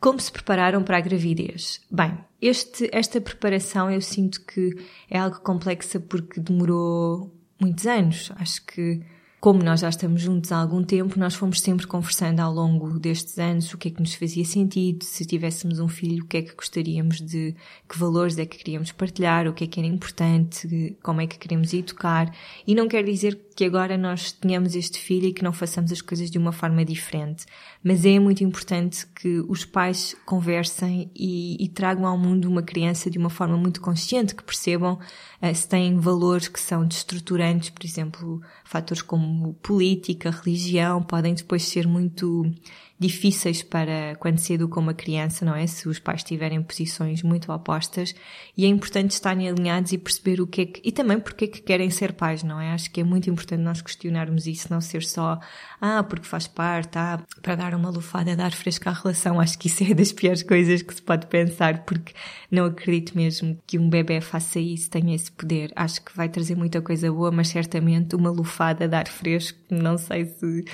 Como 0.00 0.18
se 0.18 0.32
prepararam 0.32 0.82
para 0.82 0.96
a 0.96 1.00
gravidez? 1.00 1.82
Bem, 1.90 2.18
este, 2.40 2.88
esta 2.90 3.20
preparação 3.20 3.90
eu 3.90 4.00
sinto 4.00 4.40
que 4.46 4.70
é 5.10 5.18
algo 5.18 5.40
complexa 5.40 6.00
porque 6.00 6.40
demorou 6.40 7.38
muitos 7.60 7.86
anos. 7.86 8.32
Acho 8.36 8.64
que 8.64 9.02
como 9.40 9.62
nós 9.62 9.80
já 9.80 9.88
estamos 9.88 10.22
juntos 10.22 10.50
há 10.50 10.56
algum 10.56 10.82
tempo, 10.82 11.18
nós 11.18 11.34
fomos 11.34 11.60
sempre 11.60 11.86
conversando 11.86 12.40
ao 12.40 12.52
longo 12.52 12.98
destes 12.98 13.38
anos 13.38 13.72
o 13.72 13.78
que 13.78 13.88
é 13.88 13.90
que 13.90 14.00
nos 14.00 14.14
fazia 14.14 14.44
sentido, 14.44 15.04
se 15.04 15.24
tivéssemos 15.24 15.78
um 15.78 15.88
filho, 15.88 16.24
o 16.24 16.26
que 16.26 16.38
é 16.38 16.42
que 16.42 16.54
gostaríamos 16.54 17.20
de, 17.20 17.54
que 17.88 17.98
valores 17.98 18.38
é 18.38 18.46
que 18.46 18.58
queríamos 18.58 18.92
partilhar, 18.92 19.46
o 19.46 19.52
que 19.52 19.64
é 19.64 19.66
que 19.66 19.78
era 19.78 19.86
importante, 19.86 20.96
como 21.02 21.20
é 21.20 21.26
que 21.26 21.38
queremos 21.38 21.72
educar. 21.72 22.32
E 22.66 22.74
não 22.74 22.88
quer 22.88 23.04
dizer 23.04 23.38
que 23.54 23.64
agora 23.64 23.96
nós 23.96 24.32
tenhamos 24.32 24.74
este 24.74 24.98
filho 24.98 25.28
e 25.28 25.32
que 25.32 25.42
não 25.42 25.52
façamos 25.52 25.90
as 25.90 26.02
coisas 26.02 26.30
de 26.30 26.36
uma 26.38 26.52
forma 26.52 26.84
diferente. 26.84 27.46
Mas 27.82 28.04
é 28.04 28.18
muito 28.18 28.44
importante 28.44 29.06
que 29.06 29.40
os 29.48 29.64
pais 29.64 30.14
conversem 30.26 31.10
e, 31.14 31.56
e 31.62 31.68
tragam 31.68 32.04
ao 32.06 32.18
mundo 32.18 32.48
uma 32.48 32.62
criança 32.62 33.10
de 33.10 33.16
uma 33.16 33.30
forma 33.30 33.56
muito 33.56 33.80
consciente, 33.80 34.34
que 34.34 34.44
percebam 34.44 34.98
uh, 35.40 35.54
se 35.54 35.66
têm 35.68 35.98
valores 35.98 36.48
que 36.48 36.60
são 36.60 36.86
destruturantes, 36.86 37.70
por 37.70 37.84
exemplo, 37.86 38.42
fatores 38.64 39.02
como 39.02 39.25
política, 39.62 40.30
religião, 40.30 41.02
podem 41.02 41.34
depois 41.34 41.64
ser 41.64 41.86
muito 41.86 42.50
difíceis 42.98 43.62
para 43.62 44.16
quando 44.18 44.38
se 44.38 44.54
educa 44.54 44.80
uma 44.80 44.94
criança, 44.94 45.44
não 45.44 45.54
é? 45.54 45.66
Se 45.66 45.88
os 45.88 45.98
pais 45.98 46.22
tiverem 46.22 46.62
posições 46.62 47.22
muito 47.22 47.52
opostas 47.52 48.14
e 48.56 48.64
é 48.64 48.68
importante 48.68 49.10
estarem 49.10 49.48
alinhados 49.48 49.92
e 49.92 49.98
perceber 49.98 50.40
o 50.40 50.46
que 50.46 50.60
é 50.62 50.66
que, 50.66 50.80
e 50.82 50.90
também 50.90 51.20
porque 51.20 51.44
é 51.44 51.48
que 51.48 51.60
querem 51.60 51.90
ser 51.90 52.14
pais, 52.14 52.42
não 52.42 52.60
é? 52.60 52.72
Acho 52.72 52.90
que 52.90 53.00
é 53.00 53.04
muito 53.04 53.28
importante 53.28 53.60
nós 53.60 53.82
questionarmos 53.82 54.46
isso, 54.46 54.72
não 54.72 54.80
ser 54.80 55.02
só, 55.02 55.38
ah, 55.80 56.02
porque 56.02 56.26
faz 56.26 56.46
parte, 56.46 56.96
ah, 56.98 57.20
para 57.42 57.54
dar 57.54 57.74
uma 57.74 57.90
lufada, 57.90 58.34
dar 58.34 58.52
fresca 58.52 58.90
à 58.90 58.92
relação. 58.92 59.38
Acho 59.40 59.58
que 59.58 59.66
isso 59.66 59.84
é 59.84 59.92
das 59.94 60.12
piores 60.12 60.42
coisas 60.42 60.80
que 60.80 60.94
se 60.94 61.02
pode 61.02 61.26
pensar, 61.26 61.84
porque 61.84 62.14
não 62.50 62.64
acredito 62.64 63.14
mesmo 63.16 63.58
que 63.66 63.78
um 63.78 63.90
bebê 63.90 64.20
faça 64.20 64.58
isso, 64.58 64.90
tenha 64.90 65.14
esse 65.14 65.30
poder. 65.30 65.70
Acho 65.76 66.02
que 66.02 66.16
vai 66.16 66.28
trazer 66.28 66.56
muita 66.56 66.80
coisa 66.80 67.12
boa, 67.12 67.30
mas 67.30 67.48
certamente 67.48 68.16
uma 68.16 68.30
lufada, 68.30 68.88
dar 68.88 69.06
fresco, 69.06 69.58
não 69.70 69.98
sei 69.98 70.24
se, 70.24 70.64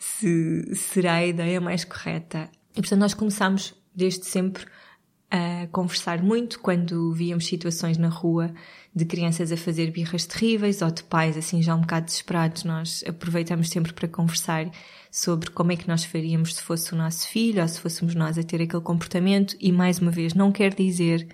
se 0.00 0.74
será 0.74 1.16
a 1.16 1.26
ideia 1.26 1.60
mais 1.60 1.84
correta. 1.84 2.48
E 2.72 2.80
portanto 2.80 3.00
nós 3.00 3.12
começámos 3.12 3.74
desde 3.94 4.24
sempre 4.24 4.64
a 5.30 5.68
conversar 5.70 6.22
muito 6.22 6.58
quando 6.58 7.12
víamos 7.12 7.46
situações 7.46 7.96
na 7.98 8.08
rua 8.08 8.52
de 8.92 9.04
crianças 9.04 9.52
a 9.52 9.56
fazer 9.56 9.92
birras 9.92 10.26
terríveis 10.26 10.82
ou 10.82 10.90
de 10.90 11.04
pais 11.04 11.36
assim 11.36 11.62
já 11.62 11.74
um 11.74 11.82
bocado 11.82 12.06
desesperados. 12.06 12.64
Nós 12.64 13.04
aproveitamos 13.06 13.68
sempre 13.68 13.92
para 13.92 14.08
conversar 14.08 14.68
sobre 15.10 15.50
como 15.50 15.70
é 15.70 15.76
que 15.76 15.86
nós 15.86 16.02
faríamos 16.02 16.56
se 16.56 16.62
fosse 16.62 16.94
o 16.94 16.96
nosso 16.96 17.28
filho 17.28 17.60
ou 17.60 17.68
se 17.68 17.78
fôssemos 17.78 18.14
nós 18.14 18.38
a 18.38 18.42
ter 18.42 18.62
aquele 18.62 18.82
comportamento 18.82 19.54
e 19.60 19.70
mais 19.70 19.98
uma 19.98 20.10
vez 20.10 20.32
não 20.32 20.50
quer 20.50 20.74
dizer 20.74 21.28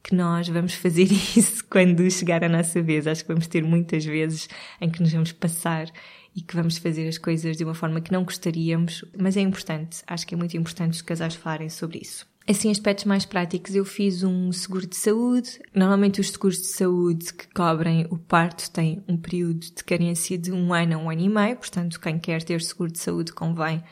que 0.00 0.14
nós 0.14 0.48
vamos 0.48 0.74
fazer 0.74 1.10
isso 1.36 1.64
quando 1.68 2.08
chegar 2.08 2.44
a 2.44 2.48
nossa 2.48 2.80
vez. 2.80 3.06
Acho 3.08 3.22
que 3.22 3.32
vamos 3.32 3.48
ter 3.48 3.64
muitas 3.64 4.04
vezes 4.04 4.48
em 4.80 4.88
que 4.88 5.02
nos 5.02 5.12
vamos 5.12 5.32
passar 5.32 5.90
e 6.34 6.40
que 6.40 6.56
vamos 6.56 6.78
fazer 6.78 7.06
as 7.08 7.18
coisas 7.18 7.56
de 7.56 7.64
uma 7.64 7.74
forma 7.74 8.00
que 8.00 8.12
não 8.12 8.24
gostaríamos, 8.24 9.04
mas 9.18 9.36
é 9.36 9.40
importante, 9.40 10.02
acho 10.06 10.26
que 10.26 10.34
é 10.34 10.38
muito 10.38 10.56
importante 10.56 10.94
os 10.94 11.02
casais 11.02 11.34
falarem 11.34 11.68
sobre 11.68 11.98
isso. 11.98 12.26
Assim, 12.48 12.70
aspectos 12.72 13.04
mais 13.04 13.24
práticos, 13.24 13.74
eu 13.74 13.84
fiz 13.84 14.24
um 14.24 14.50
seguro 14.50 14.84
de 14.86 14.96
saúde. 14.96 15.60
Normalmente 15.72 16.20
os 16.20 16.30
seguros 16.30 16.58
de 16.58 16.66
saúde 16.66 17.32
que 17.32 17.46
cobrem 17.54 18.06
o 18.10 18.18
parto 18.18 18.68
têm 18.68 19.02
um 19.06 19.16
período 19.16 19.60
de 19.60 19.84
carência 19.84 20.36
de 20.36 20.50
um 20.50 20.74
ano 20.74 20.96
a 20.96 20.98
um 20.98 21.08
ano 21.08 21.20
e 21.20 21.28
meio, 21.28 21.56
portanto, 21.56 22.00
quem 22.00 22.18
quer 22.18 22.42
ter 22.42 22.60
seguro 22.60 22.90
de 22.90 22.98
saúde 22.98 23.32
convém 23.32 23.82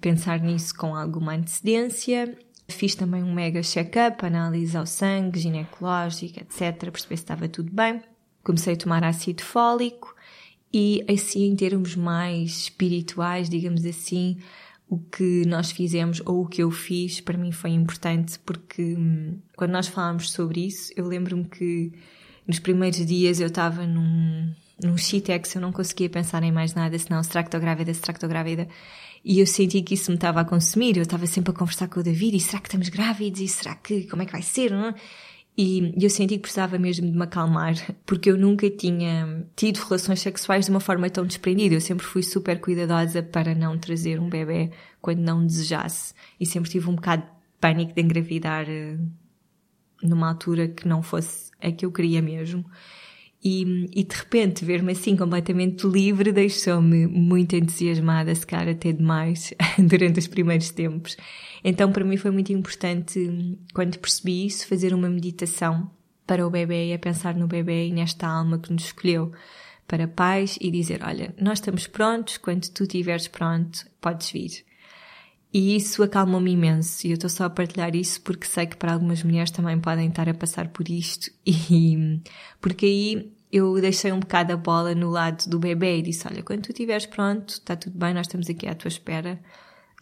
pensar 0.00 0.40
nisso 0.40 0.74
com 0.74 0.96
alguma 0.96 1.34
antecedência. 1.34 2.34
Fiz 2.66 2.94
também 2.94 3.22
um 3.22 3.32
mega 3.32 3.62
check-up, 3.62 4.24
análise 4.24 4.76
ao 4.76 4.86
sangue, 4.86 5.40
ginecológica, 5.40 6.40
etc., 6.40 6.90
perceber 6.90 7.16
se 7.16 7.22
estava 7.24 7.48
tudo 7.48 7.70
bem. 7.72 8.00
Comecei 8.42 8.72
a 8.72 8.76
tomar 8.76 9.04
ácido 9.04 9.42
fólico, 9.42 10.14
e 10.72 11.04
assim, 11.08 11.46
em 11.46 11.56
termos 11.56 11.96
mais 11.96 12.50
espirituais, 12.62 13.48
digamos 13.48 13.84
assim, 13.86 14.36
o 14.88 14.98
que 14.98 15.44
nós 15.46 15.70
fizemos 15.70 16.20
ou 16.24 16.42
o 16.42 16.46
que 16.46 16.62
eu 16.62 16.70
fiz 16.70 17.20
para 17.20 17.36
mim 17.36 17.52
foi 17.52 17.70
importante 17.70 18.38
porque 18.40 18.82
hum, 18.82 19.38
quando 19.56 19.72
nós 19.72 19.86
falámos 19.86 20.30
sobre 20.30 20.66
isso, 20.66 20.92
eu 20.96 21.06
lembro-me 21.06 21.44
que 21.44 21.92
nos 22.46 22.58
primeiros 22.58 23.04
dias 23.04 23.40
eu 23.40 23.48
estava 23.48 23.86
num, 23.86 24.50
num 24.82 24.96
shitex, 24.96 25.54
eu 25.54 25.60
não 25.60 25.72
conseguia 25.72 26.08
pensar 26.08 26.42
em 26.42 26.52
mais 26.52 26.74
nada, 26.74 26.98
senão 26.98 27.22
será 27.22 27.42
que 27.42 27.48
estou 27.48 27.60
grávida, 27.60 27.92
será 27.92 28.12
que 28.12 28.18
estou 28.18 28.28
grávida? 28.28 28.68
E 29.24 29.40
eu 29.40 29.46
senti 29.46 29.82
que 29.82 29.94
isso 29.94 30.10
me 30.10 30.16
estava 30.16 30.40
a 30.40 30.44
consumir, 30.44 30.96
eu 30.96 31.02
estava 31.02 31.26
sempre 31.26 31.50
a 31.50 31.54
conversar 31.54 31.88
com 31.88 32.00
o 32.00 32.02
David, 32.02 32.36
e 32.36 32.40
será 32.40 32.60
que 32.60 32.68
estamos 32.68 32.88
grávidos? 32.88 33.40
E 33.40 33.48
será 33.48 33.74
que, 33.74 34.04
como 34.04 34.22
é 34.22 34.26
que 34.26 34.32
vai 34.32 34.42
ser? 34.42 34.70
Não? 34.70 34.94
E 35.60 35.92
eu 36.00 36.08
senti 36.08 36.36
que 36.36 36.42
precisava 36.42 36.78
mesmo 36.78 37.10
de 37.10 37.18
me 37.18 37.24
acalmar, 37.24 37.74
porque 38.06 38.30
eu 38.30 38.38
nunca 38.38 38.70
tinha 38.70 39.44
tido 39.56 39.78
relações 39.78 40.20
sexuais 40.20 40.66
de 40.66 40.70
uma 40.70 40.78
forma 40.78 41.10
tão 41.10 41.26
desprendida. 41.26 41.74
Eu 41.74 41.80
sempre 41.80 42.06
fui 42.06 42.22
super 42.22 42.60
cuidadosa 42.60 43.24
para 43.24 43.56
não 43.56 43.76
trazer 43.76 44.20
um 44.20 44.28
bebê 44.28 44.70
quando 45.00 45.18
não 45.18 45.44
desejasse. 45.44 46.14
E 46.38 46.46
sempre 46.46 46.70
tive 46.70 46.88
um 46.88 46.94
bocado 46.94 47.22
de 47.24 47.28
pânico 47.60 47.92
de 47.92 48.00
engravidar 48.00 48.70
eh, 48.70 48.96
numa 50.00 50.28
altura 50.28 50.68
que 50.68 50.86
não 50.86 51.02
fosse 51.02 51.50
a 51.60 51.72
que 51.72 51.84
eu 51.84 51.90
queria 51.90 52.22
mesmo. 52.22 52.64
E, 53.50 53.88
e 53.94 54.04
de 54.04 54.14
repente 54.14 54.62
ver-me 54.62 54.92
assim 54.92 55.16
completamente 55.16 55.86
livre 55.86 56.32
deixou-me 56.32 57.06
muito 57.06 57.56
entusiasmada, 57.56 58.34
se 58.34 58.46
calhar 58.46 58.68
até 58.68 58.92
demais, 58.92 59.54
durante 59.80 60.18
os 60.18 60.26
primeiros 60.26 60.70
tempos. 60.70 61.16
Então 61.64 61.90
para 61.90 62.04
mim 62.04 62.18
foi 62.18 62.30
muito 62.30 62.52
importante, 62.52 63.58
quando 63.72 63.98
percebi 63.98 64.44
isso, 64.44 64.68
fazer 64.68 64.92
uma 64.92 65.08
meditação 65.08 65.90
para 66.26 66.46
o 66.46 66.50
bebê 66.50 66.92
a 66.92 66.98
pensar 66.98 67.34
no 67.34 67.46
bebê 67.46 67.88
e 67.88 67.92
nesta 67.92 68.28
alma 68.28 68.58
que 68.58 68.70
nos 68.70 68.84
escolheu 68.84 69.32
para 69.86 70.06
pais 70.06 70.58
e 70.60 70.70
dizer, 70.70 71.00
olha, 71.02 71.34
nós 71.40 71.58
estamos 71.58 71.86
prontos, 71.86 72.36
quando 72.36 72.68
tu 72.68 72.82
estiveres 72.82 73.28
pronto, 73.28 73.86
podes 73.98 74.30
vir. 74.30 74.62
E 75.50 75.74
isso 75.74 76.02
acalmou-me 76.02 76.52
imenso. 76.52 77.06
E 77.06 77.10
eu 77.10 77.14
estou 77.14 77.30
só 77.30 77.44
a 77.44 77.50
partilhar 77.50 77.96
isso 77.96 78.20
porque 78.20 78.46
sei 78.46 78.66
que 78.66 78.76
para 78.76 78.92
algumas 78.92 79.22
mulheres 79.22 79.50
também 79.50 79.80
podem 79.80 80.10
estar 80.10 80.28
a 80.28 80.34
passar 80.34 80.68
por 80.68 80.86
isto. 80.90 81.30
E 81.70 82.20
porque 82.60 82.84
aí 82.84 83.37
eu 83.52 83.80
deixei 83.80 84.12
um 84.12 84.20
bocado 84.20 84.52
a 84.52 84.56
bola 84.56 84.94
no 84.94 85.10
lado 85.10 85.48
do 85.48 85.58
bebê 85.58 85.98
e 85.98 86.02
disse: 86.02 86.26
Olha, 86.28 86.42
quando 86.42 86.62
tu 86.62 86.70
estiveres 86.70 87.06
pronto, 87.06 87.50
está 87.50 87.76
tudo 87.76 87.98
bem, 87.98 88.14
nós 88.14 88.26
estamos 88.26 88.48
aqui 88.48 88.66
à 88.66 88.74
tua 88.74 88.88
espera. 88.88 89.40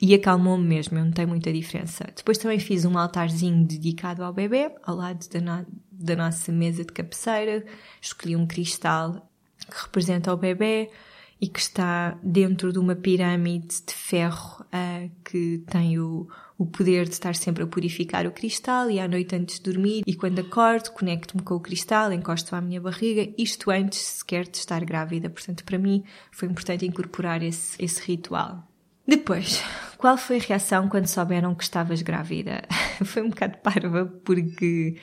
E 0.01 0.15
acalmou-me 0.15 0.67
mesmo, 0.67 0.99
eu 0.99 1.05
não 1.05 1.13
tenho 1.13 1.29
muita 1.29 1.51
diferença. 1.51 2.05
Depois 2.15 2.37
também 2.37 2.59
fiz 2.59 2.85
um 2.85 2.99
altarzinho 2.99 3.65
dedicado 3.67 4.23
ao 4.23 4.33
bebê, 4.33 4.71
ao 4.83 4.95
lado 4.95 5.27
da, 5.31 5.41
no 5.41 5.67
da 5.91 6.15
nossa 6.15 6.53
mesa 6.53 6.85
de 6.85 6.93
cabeceira. 6.93 7.65
Escolhi 8.01 8.37
um 8.37 8.47
cristal 8.47 9.27
que 9.71 9.83
representa 9.83 10.33
o 10.33 10.37
bebê 10.37 10.91
e 11.41 11.49
que 11.49 11.61
está 11.61 12.19
dentro 12.23 12.73
de 12.73 12.79
uma 12.79 12.95
pirâmide 12.95 13.83
de 13.87 13.93
ferro 13.93 14.65
uh, 14.67 15.11
que 15.23 15.63
tem 15.67 15.99
o, 15.99 16.27
o 16.59 16.65
poder 16.65 17.05
de 17.05 17.13
estar 17.13 17.35
sempre 17.35 17.63
a 17.63 17.67
purificar 17.67 18.27
o 18.27 18.33
cristal 18.33 18.91
e 18.91 18.99
à 18.99 19.07
noite 19.07 19.37
antes 19.37 19.61
de 19.61 19.71
dormir 19.71 20.03
e 20.07 20.15
quando 20.15 20.39
acordo 20.39 20.93
conecto-me 20.93 21.43
com 21.43 21.55
o 21.55 21.61
cristal, 21.61 22.13
encosto 22.13 22.57
à 22.57 22.61
minha 22.61 22.81
barriga, 22.81 23.31
isto 23.37 23.71
antes 23.71 23.99
sequer 23.99 24.45
de 24.45 24.57
estar 24.57 24.83
grávida. 24.85 25.29
Portanto, 25.29 25.65
para 25.65 25.79
mim 25.79 26.05
foi 26.33 26.49
importante 26.49 26.87
incorporar 26.87 27.43
esse, 27.43 27.83
esse 27.83 28.01
ritual. 28.01 28.67
Depois, 29.07 29.63
qual 29.99 30.17
foi 30.17 30.39
a 30.39 30.43
reação 30.43 30.89
quando 30.89 31.07
souberam 31.07 31.55
que 31.55 31.65
estavas 31.65 32.01
grávida? 32.01 32.63
foi 33.05 33.23
um 33.23 33.29
bocado 33.29 33.59
parva 33.59 34.07
porque 34.25 34.97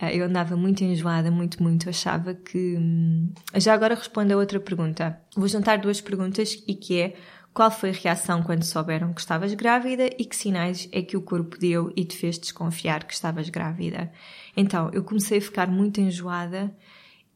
eu 0.00 0.24
andava 0.26 0.56
muito 0.56 0.84
enjoada, 0.84 1.30
muito, 1.30 1.62
muito. 1.62 1.88
Achava 1.88 2.34
que. 2.34 2.76
Hum, 2.76 3.32
já 3.56 3.74
agora 3.74 3.94
respondo 3.94 4.32
a 4.32 4.36
outra 4.36 4.60
pergunta. 4.60 5.20
Vou 5.36 5.48
juntar 5.48 5.78
duas 5.78 6.00
perguntas 6.00 6.62
e 6.66 6.74
que 6.74 7.00
é 7.00 7.14
qual 7.52 7.70
foi 7.70 7.90
a 7.90 7.92
reação 7.92 8.42
quando 8.42 8.62
souberam 8.62 9.12
que 9.12 9.20
estavas 9.20 9.52
grávida 9.54 10.08
e 10.16 10.24
que 10.24 10.36
sinais 10.36 10.88
é 10.92 11.02
que 11.02 11.16
o 11.16 11.22
corpo 11.22 11.58
deu 11.58 11.92
e 11.96 12.04
te 12.04 12.16
fez 12.16 12.38
desconfiar 12.38 13.02
que 13.02 13.12
estavas 13.12 13.48
grávida? 13.48 14.12
Então, 14.56 14.90
eu 14.92 15.02
comecei 15.02 15.38
a 15.38 15.42
ficar 15.42 15.68
muito 15.68 16.00
enjoada 16.00 16.72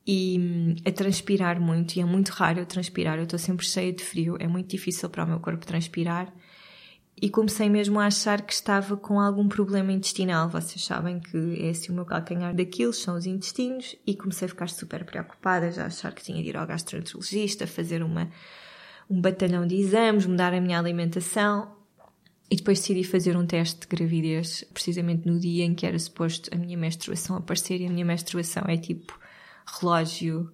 e 0.06 0.38
hum, 0.38 0.76
a 0.86 0.92
transpirar 0.92 1.60
muito, 1.60 1.96
e 1.96 2.00
é 2.00 2.04
muito 2.04 2.30
raro 2.30 2.60
eu 2.60 2.66
transpirar, 2.66 3.18
eu 3.18 3.24
estou 3.24 3.38
sempre 3.38 3.66
cheia 3.66 3.92
de 3.92 4.04
frio, 4.04 4.36
é 4.38 4.46
muito 4.46 4.68
difícil 4.68 5.08
para 5.10 5.24
o 5.24 5.26
meu 5.26 5.40
corpo 5.40 5.66
transpirar 5.66 6.32
e 7.22 7.30
comecei 7.30 7.68
mesmo 7.68 8.00
a 8.00 8.06
achar 8.06 8.42
que 8.42 8.52
estava 8.52 8.96
com 8.96 9.20
algum 9.20 9.46
problema 9.46 9.92
intestinal. 9.92 10.48
Vocês 10.48 10.84
sabem 10.84 11.20
que 11.20 11.56
é 11.64 11.70
assim 11.70 11.92
o 11.92 11.94
meu 11.94 12.04
calcanhar 12.04 12.52
daquilo, 12.52 12.92
são 12.92 13.16
os 13.16 13.26
intestinos, 13.26 13.94
e 14.04 14.16
comecei 14.16 14.46
a 14.46 14.48
ficar 14.48 14.68
super 14.68 15.04
preocupada, 15.04 15.70
já 15.70 15.86
achar 15.86 16.12
que 16.12 16.20
tinha 16.20 16.42
de 16.42 16.48
ir 16.48 16.56
ao 16.56 16.66
gastroenterologista, 16.66 17.64
fazer 17.64 18.02
uma, 18.02 18.28
um 19.08 19.20
batalhão 19.20 19.64
de 19.64 19.76
exames, 19.76 20.26
mudar 20.26 20.52
a 20.52 20.60
minha 20.60 20.76
alimentação. 20.76 21.76
E 22.50 22.56
depois 22.56 22.80
decidi 22.80 23.04
fazer 23.04 23.36
um 23.36 23.46
teste 23.46 23.82
de 23.82 23.86
gravidez, 23.86 24.64
precisamente 24.74 25.24
no 25.24 25.38
dia 25.38 25.64
em 25.64 25.76
que 25.76 25.86
era 25.86 25.98
suposto 26.00 26.50
a 26.52 26.58
minha 26.58 26.76
menstruação 26.76 27.36
aparecer, 27.36 27.80
e 27.80 27.86
a 27.86 27.88
minha 27.88 28.04
menstruação 28.04 28.64
é 28.66 28.76
tipo 28.76 29.16
relógio 29.80 30.52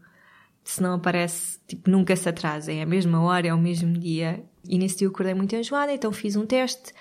se 0.69 0.83
não 0.83 0.93
aparece, 0.93 1.59
tipo, 1.67 1.91
nunca 1.91 2.15
se 2.15 2.29
atrasa, 2.29 2.71
é 2.71 2.83
a 2.83 2.87
mesma 2.87 3.23
hora, 3.23 3.49
é 3.49 3.55
o 3.55 3.59
mesmo 3.59 3.95
dia. 3.95 4.45
E 4.69 4.79
nesse 4.79 4.99
dia 4.99 5.07
eu 5.07 5.11
acordei 5.11 5.35
muito 5.35 5.55
enjoada, 5.57 5.93
então 5.93 6.13
fiz 6.13 6.37
um 6.37 6.47
teste 6.47 6.93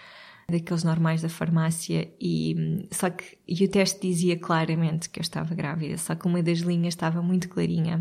daqueles 0.50 0.84
normais 0.84 1.22
da 1.22 1.28
farmácia 1.28 2.10
e 2.22 2.88
só 2.90 3.10
que 3.10 3.38
e 3.46 3.66
o 3.66 3.68
teste 3.70 4.00
dizia 4.08 4.40
claramente 4.40 5.10
que 5.10 5.20
eu 5.20 5.22
estava 5.22 5.54
grávida, 5.54 5.98
só 5.98 6.16
que 6.16 6.26
uma 6.26 6.42
das 6.42 6.60
linhas 6.60 6.94
estava 6.94 7.22
muito 7.22 7.50
clarinha. 7.50 8.00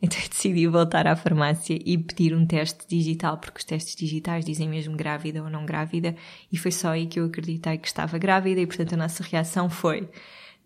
Então 0.00 0.18
eu 0.22 0.28
decidi 0.28 0.66
voltar 0.66 1.06
à 1.06 1.16
farmácia 1.16 1.78
e 1.84 1.96
pedir 1.96 2.34
um 2.34 2.46
teste 2.46 2.86
digital, 2.88 3.38
porque 3.38 3.58
os 3.58 3.64
testes 3.64 3.94
digitais 3.96 4.44
dizem 4.44 4.68
mesmo 4.68 4.96
grávida 4.96 5.42
ou 5.42 5.50
não 5.50 5.64
grávida, 5.64 6.14
e 6.52 6.56
foi 6.58 6.70
só 6.70 6.90
aí 6.90 7.06
que 7.06 7.18
eu 7.18 7.26
acreditei 7.26 7.78
que 7.78 7.88
estava 7.88 8.18
grávida 8.18 8.60
e 8.60 8.66
portanto 8.66 8.94
a 8.94 8.96
nossa 8.96 9.22
reação 9.22 9.68
foi 9.70 10.08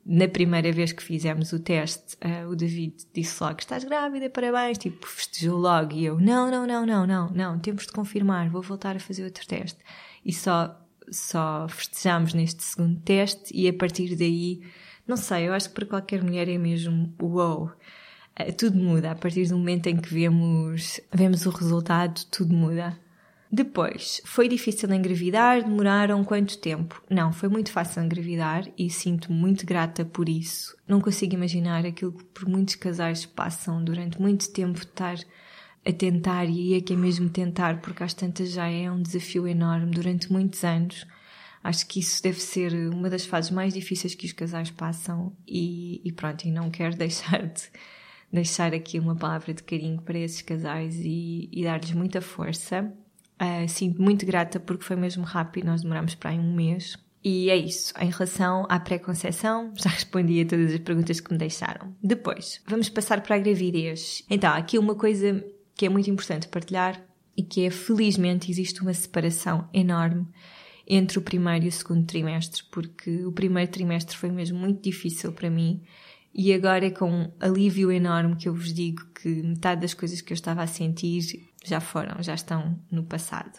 na 0.05 0.27
primeira 0.27 0.73
vez 0.73 0.93
que 0.93 1.03
fizemos 1.03 1.53
o 1.53 1.59
teste, 1.59 2.17
uh, 2.17 2.49
o 2.49 2.57
David 2.57 2.95
disse 3.13 3.43
logo: 3.43 3.59
Estás 3.59 3.85
grávida, 3.85 4.31
parabéns. 4.31 4.79
Tipo, 4.79 5.07
festejou 5.07 5.59
logo. 5.59 5.93
E 5.95 6.05
eu: 6.05 6.19
Não, 6.19 6.51
não, 6.51 6.67
não, 6.67 6.87
não, 6.87 7.07
não, 7.07 7.31
não, 7.31 7.59
temos 7.59 7.87
de 7.87 7.93
confirmar, 7.93 8.49
vou 8.49 8.63
voltar 8.63 8.97
a 8.97 9.01
fazer 9.01 9.25
outro 9.25 9.47
teste. 9.47 9.79
E 10.25 10.33
só, 10.33 10.79
só 11.11 11.67
festejamos 11.69 12.35
neste 12.35 12.63
segundo 12.63 13.01
teste, 13.01 13.55
e 13.55 13.69
a 13.69 13.73
partir 13.73 14.17
daí, 14.17 14.63
não 15.07 15.17
sei, 15.17 15.49
eu 15.49 15.53
acho 15.53 15.69
que 15.69 15.75
para 15.75 15.87
qualquer 15.87 16.23
mulher 16.23 16.49
é 16.49 16.59
mesmo 16.59 17.15
uou. 17.21 17.71
Uh, 18.39 18.53
tudo 18.57 18.79
muda. 18.79 19.11
A 19.11 19.15
partir 19.15 19.49
do 19.49 19.59
momento 19.59 19.87
em 19.87 19.97
que 19.97 20.13
vemos, 20.13 21.01
vemos 21.13 21.47
o 21.47 21.51
resultado, 21.51 22.25
tudo 22.31 22.55
muda. 22.55 22.99
Depois, 23.53 24.23
foi 24.25 24.47
difícil 24.47 24.93
engravidar? 24.93 25.65
Demoraram 25.65 26.23
quanto 26.23 26.57
tempo? 26.57 27.03
Não, 27.11 27.33
foi 27.33 27.49
muito 27.49 27.73
fácil 27.73 28.01
engravidar 28.01 28.71
e 28.79 28.89
sinto-me 28.89 29.37
muito 29.37 29.67
grata 29.67 30.05
por 30.05 30.29
isso. 30.29 30.77
Não 30.87 31.01
consigo 31.01 31.35
imaginar 31.35 31.85
aquilo 31.85 32.13
que 32.13 32.25
por 32.27 32.49
muitos 32.49 32.77
casais 32.77 33.27
passam 33.27 33.83
durante 33.83 34.21
muito 34.21 34.53
tempo 34.53 34.79
estar 34.79 35.17
a 35.85 35.93
tentar 35.93 36.45
e 36.45 36.75
é 36.75 36.81
que 36.81 36.93
é 36.93 36.97
mesmo 36.97 37.29
tentar, 37.29 37.81
porque 37.81 38.05
às 38.05 38.15
tantas 38.15 38.53
já 38.53 38.69
é 38.69 38.89
um 38.89 39.03
desafio 39.03 39.49
enorme 39.49 39.91
durante 39.91 40.31
muitos 40.31 40.63
anos. 40.63 41.05
Acho 41.63 41.87
que 41.89 41.99
isso 41.99 42.23
deve 42.23 42.41
ser 42.41 42.73
uma 42.89 43.11
das 43.11 43.27
fases 43.27 43.51
mais 43.51 43.75
difíceis 43.75 44.15
que 44.15 44.27
os 44.27 44.33
casais 44.33 44.71
passam 44.71 45.37
e, 45.45 46.01
e 46.05 46.13
pronto, 46.13 46.45
e 46.45 46.53
não 46.53 46.71
quero 46.71 46.95
deixar 46.97 47.49
de 47.49 47.63
deixar 48.33 48.73
aqui 48.73 49.01
uma 49.01 49.17
palavra 49.17 49.53
de 49.53 49.65
carinho 49.65 50.01
para 50.03 50.21
esses 50.21 50.41
casais 50.41 50.95
e, 51.01 51.49
e 51.53 51.65
dar-lhes 51.65 51.91
muita 51.91 52.21
força 52.21 52.95
Uh, 53.41 53.67
sinto 53.69 54.03
muito 54.03 54.27
grata 54.27 54.61
porque 54.61 54.85
foi 54.85 54.97
mesmo 54.97 55.25
rápido, 55.25 55.65
nós 55.65 55.83
demoramos 55.83 56.15
para 56.15 56.31
aí 56.31 56.39
um 56.39 56.55
mês. 56.55 56.97
E 57.23 57.51
é 57.51 57.57
isso. 57.57 57.93
Em 57.99 58.11
relação 58.11 58.67
à 58.69 58.79
pré-conceição, 58.79 59.73
já 59.77 59.89
respondi 59.91 60.41
a 60.41 60.47
todas 60.47 60.73
as 60.73 60.81
perguntas 60.81 61.21
que 61.21 61.33
me 61.33 61.39
deixaram. 61.39 61.95
Depois, 62.03 62.61
vamos 62.67 62.89
passar 62.89 63.23
para 63.23 63.37
a 63.37 63.39
gravidez. 63.39 64.25
Então, 64.29 64.53
aqui 64.53 64.79
uma 64.79 64.95
coisa 64.95 65.45
que 65.75 65.87
é 65.87 65.89
muito 65.89 66.11
importante 66.11 66.49
partilhar 66.49 67.03
e 67.37 67.43
que 67.43 67.65
é, 67.65 67.71
felizmente, 67.71 68.51
existe 68.51 68.83
uma 68.83 68.93
separação 68.93 69.69
enorme 69.73 70.27
entre 70.87 71.19
o 71.19 71.23
primeiro 71.23 71.65
e 71.65 71.69
o 71.69 71.73
segundo 71.73 72.05
trimestre, 72.05 72.63
porque 72.71 73.25
o 73.25 73.33
primeiro 73.33 73.71
trimestre 73.71 74.17
foi 74.17 74.31
mesmo 74.31 74.59
muito 74.59 74.83
difícil 74.83 75.33
para 75.33 75.49
mim 75.49 75.83
e 76.35 76.53
agora 76.53 76.87
é 76.87 76.91
com 76.91 77.11
um 77.11 77.33
alívio 77.41 77.91
enorme 77.91 78.37
que 78.37 78.49
eu 78.49 78.55
vos 78.55 78.73
digo 78.73 79.05
que 79.21 79.29
metade 79.29 79.81
das 79.81 79.95
coisas 79.95 80.21
que 80.21 80.33
eu 80.33 80.35
estava 80.35 80.63
a 80.63 80.67
sentir 80.67 81.50
já 81.65 81.81
foram, 81.81 82.23
já 82.23 82.35
estão 82.35 82.79
no 82.91 83.05
passado. 83.05 83.59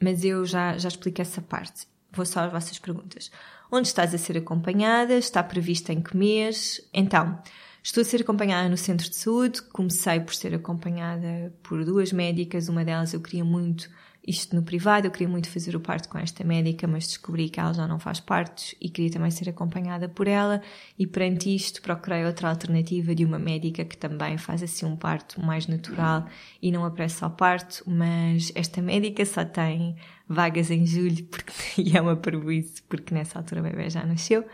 Mas 0.00 0.24
eu 0.24 0.44
já, 0.44 0.76
já 0.76 0.88
explico 0.88 1.22
essa 1.22 1.40
parte. 1.40 1.86
Vou 2.12 2.26
só 2.26 2.40
às 2.40 2.52
vossas 2.52 2.78
perguntas. 2.78 3.30
Onde 3.70 3.88
estás 3.88 4.14
a 4.14 4.18
ser 4.18 4.38
acompanhada? 4.38 5.14
Está 5.14 5.42
prevista 5.42 5.92
em 5.92 6.00
que 6.00 6.16
mês? 6.16 6.80
Então, 6.92 7.40
estou 7.82 8.02
a 8.02 8.04
ser 8.04 8.20
acompanhada 8.20 8.68
no 8.68 8.76
centro 8.76 9.08
de 9.08 9.16
saúde. 9.16 9.62
Comecei 9.62 10.20
por 10.20 10.34
ser 10.34 10.54
acompanhada 10.54 11.52
por 11.62 11.84
duas 11.84 12.12
médicas. 12.12 12.68
Uma 12.68 12.84
delas 12.84 13.12
eu 13.12 13.20
queria 13.20 13.44
muito 13.44 13.90
isto 14.26 14.56
no 14.56 14.62
privado. 14.62 15.06
Eu 15.06 15.10
queria 15.10 15.28
muito 15.28 15.48
fazer 15.48 15.76
o 15.76 15.80
parto 15.80 16.08
com 16.08 16.18
esta 16.18 16.42
médica, 16.42 16.86
mas 16.86 17.06
descobri 17.06 17.48
que 17.48 17.60
ela 17.60 17.74
já 17.74 17.86
não 17.86 17.98
faz 17.98 18.20
partos 18.20 18.74
e 18.80 18.88
queria 18.88 19.10
também 19.10 19.30
ser 19.30 19.48
acompanhada 19.48 20.08
por 20.08 20.26
ela. 20.26 20.62
E 20.98 21.06
perante 21.06 21.54
isto, 21.54 21.82
procurei 21.82 22.24
outra 22.24 22.48
alternativa 22.48 23.14
de 23.14 23.24
uma 23.24 23.38
médica 23.38 23.84
que 23.84 23.96
também 23.96 24.38
faz 24.38 24.62
assim 24.62 24.86
um 24.86 24.96
parto 24.96 25.40
mais 25.40 25.66
natural 25.66 26.26
e 26.62 26.72
não 26.72 26.84
apressa 26.84 27.26
ao 27.26 27.30
parto. 27.30 27.82
Mas 27.86 28.50
esta 28.54 28.80
médica 28.80 29.24
só 29.26 29.44
tem 29.44 29.96
vagas 30.28 30.70
em 30.70 30.86
julho 30.86 31.24
porque, 31.24 31.52
e 31.80 31.96
é 31.96 32.00
uma 32.00 32.16
prejuízo 32.16 32.82
porque 32.88 33.14
nessa 33.14 33.38
altura 33.38 33.60
o 33.60 33.64
bebê 33.64 33.90
já 33.90 34.04
nasceu. 34.04 34.44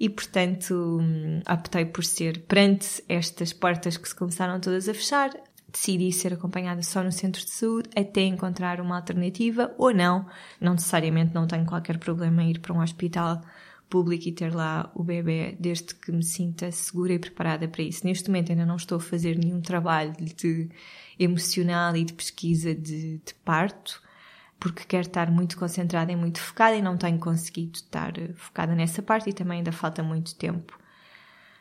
E, 0.00 0.08
portanto, 0.08 0.98
hum, 0.98 1.42
optei 1.46 1.84
por 1.84 2.02
ser 2.02 2.40
perante 2.46 3.04
estas 3.06 3.52
portas 3.52 3.98
que 3.98 4.08
se 4.08 4.14
começaram 4.14 4.58
todas 4.58 4.88
a 4.88 4.94
fechar, 4.94 5.30
decidi 5.70 6.12
ser 6.12 6.34
acompanhada 6.34 6.82
só 6.82 7.02
no 7.02 7.12
centro 7.12 7.44
de 7.44 7.50
saúde 7.50 7.88
até 7.96 8.22
encontrar 8.22 8.80
uma 8.80 8.96
alternativa 8.96 9.74
ou 9.78 9.94
não. 9.94 10.26
Não 10.60 10.72
necessariamente 10.72 11.34
não 11.34 11.46
tenho 11.46 11.64
qualquer 11.64 11.98
problema 11.98 12.42
em 12.42 12.50
ir 12.50 12.60
para 12.60 12.72
um 12.72 12.80
hospital 12.80 13.40
público 13.90 14.28
e 14.28 14.32
ter 14.32 14.54
lá 14.54 14.90
o 14.94 15.02
bebê 15.02 15.56
desde 15.58 15.94
que 15.94 16.12
me 16.12 16.22
sinta 16.22 16.70
segura 16.70 17.12
e 17.12 17.18
preparada 17.18 17.66
para 17.66 17.82
isso. 17.82 18.06
Neste 18.06 18.28
momento 18.28 18.52
ainda 18.52 18.64
não 18.64 18.76
estou 18.76 18.96
a 18.96 19.00
fazer 19.00 19.36
nenhum 19.36 19.60
trabalho 19.60 20.12
de 20.12 20.68
emocional 21.18 21.94
e 21.96 22.04
de 22.04 22.12
pesquisa 22.14 22.74
de, 22.74 23.18
de 23.18 23.34
parto, 23.44 24.00
porque 24.58 24.84
quero 24.84 25.06
estar 25.06 25.30
muito 25.30 25.58
concentrada 25.58 26.12
e 26.12 26.16
muito 26.16 26.40
focada 26.40 26.76
e 26.76 26.82
não 26.82 26.96
tenho 26.96 27.18
conseguido 27.18 27.76
estar 27.76 28.12
focada 28.36 28.74
nessa 28.74 29.02
parte 29.02 29.30
e 29.30 29.32
também 29.32 29.58
ainda 29.58 29.72
falta 29.72 30.02
muito 30.02 30.34
tempo. 30.36 30.79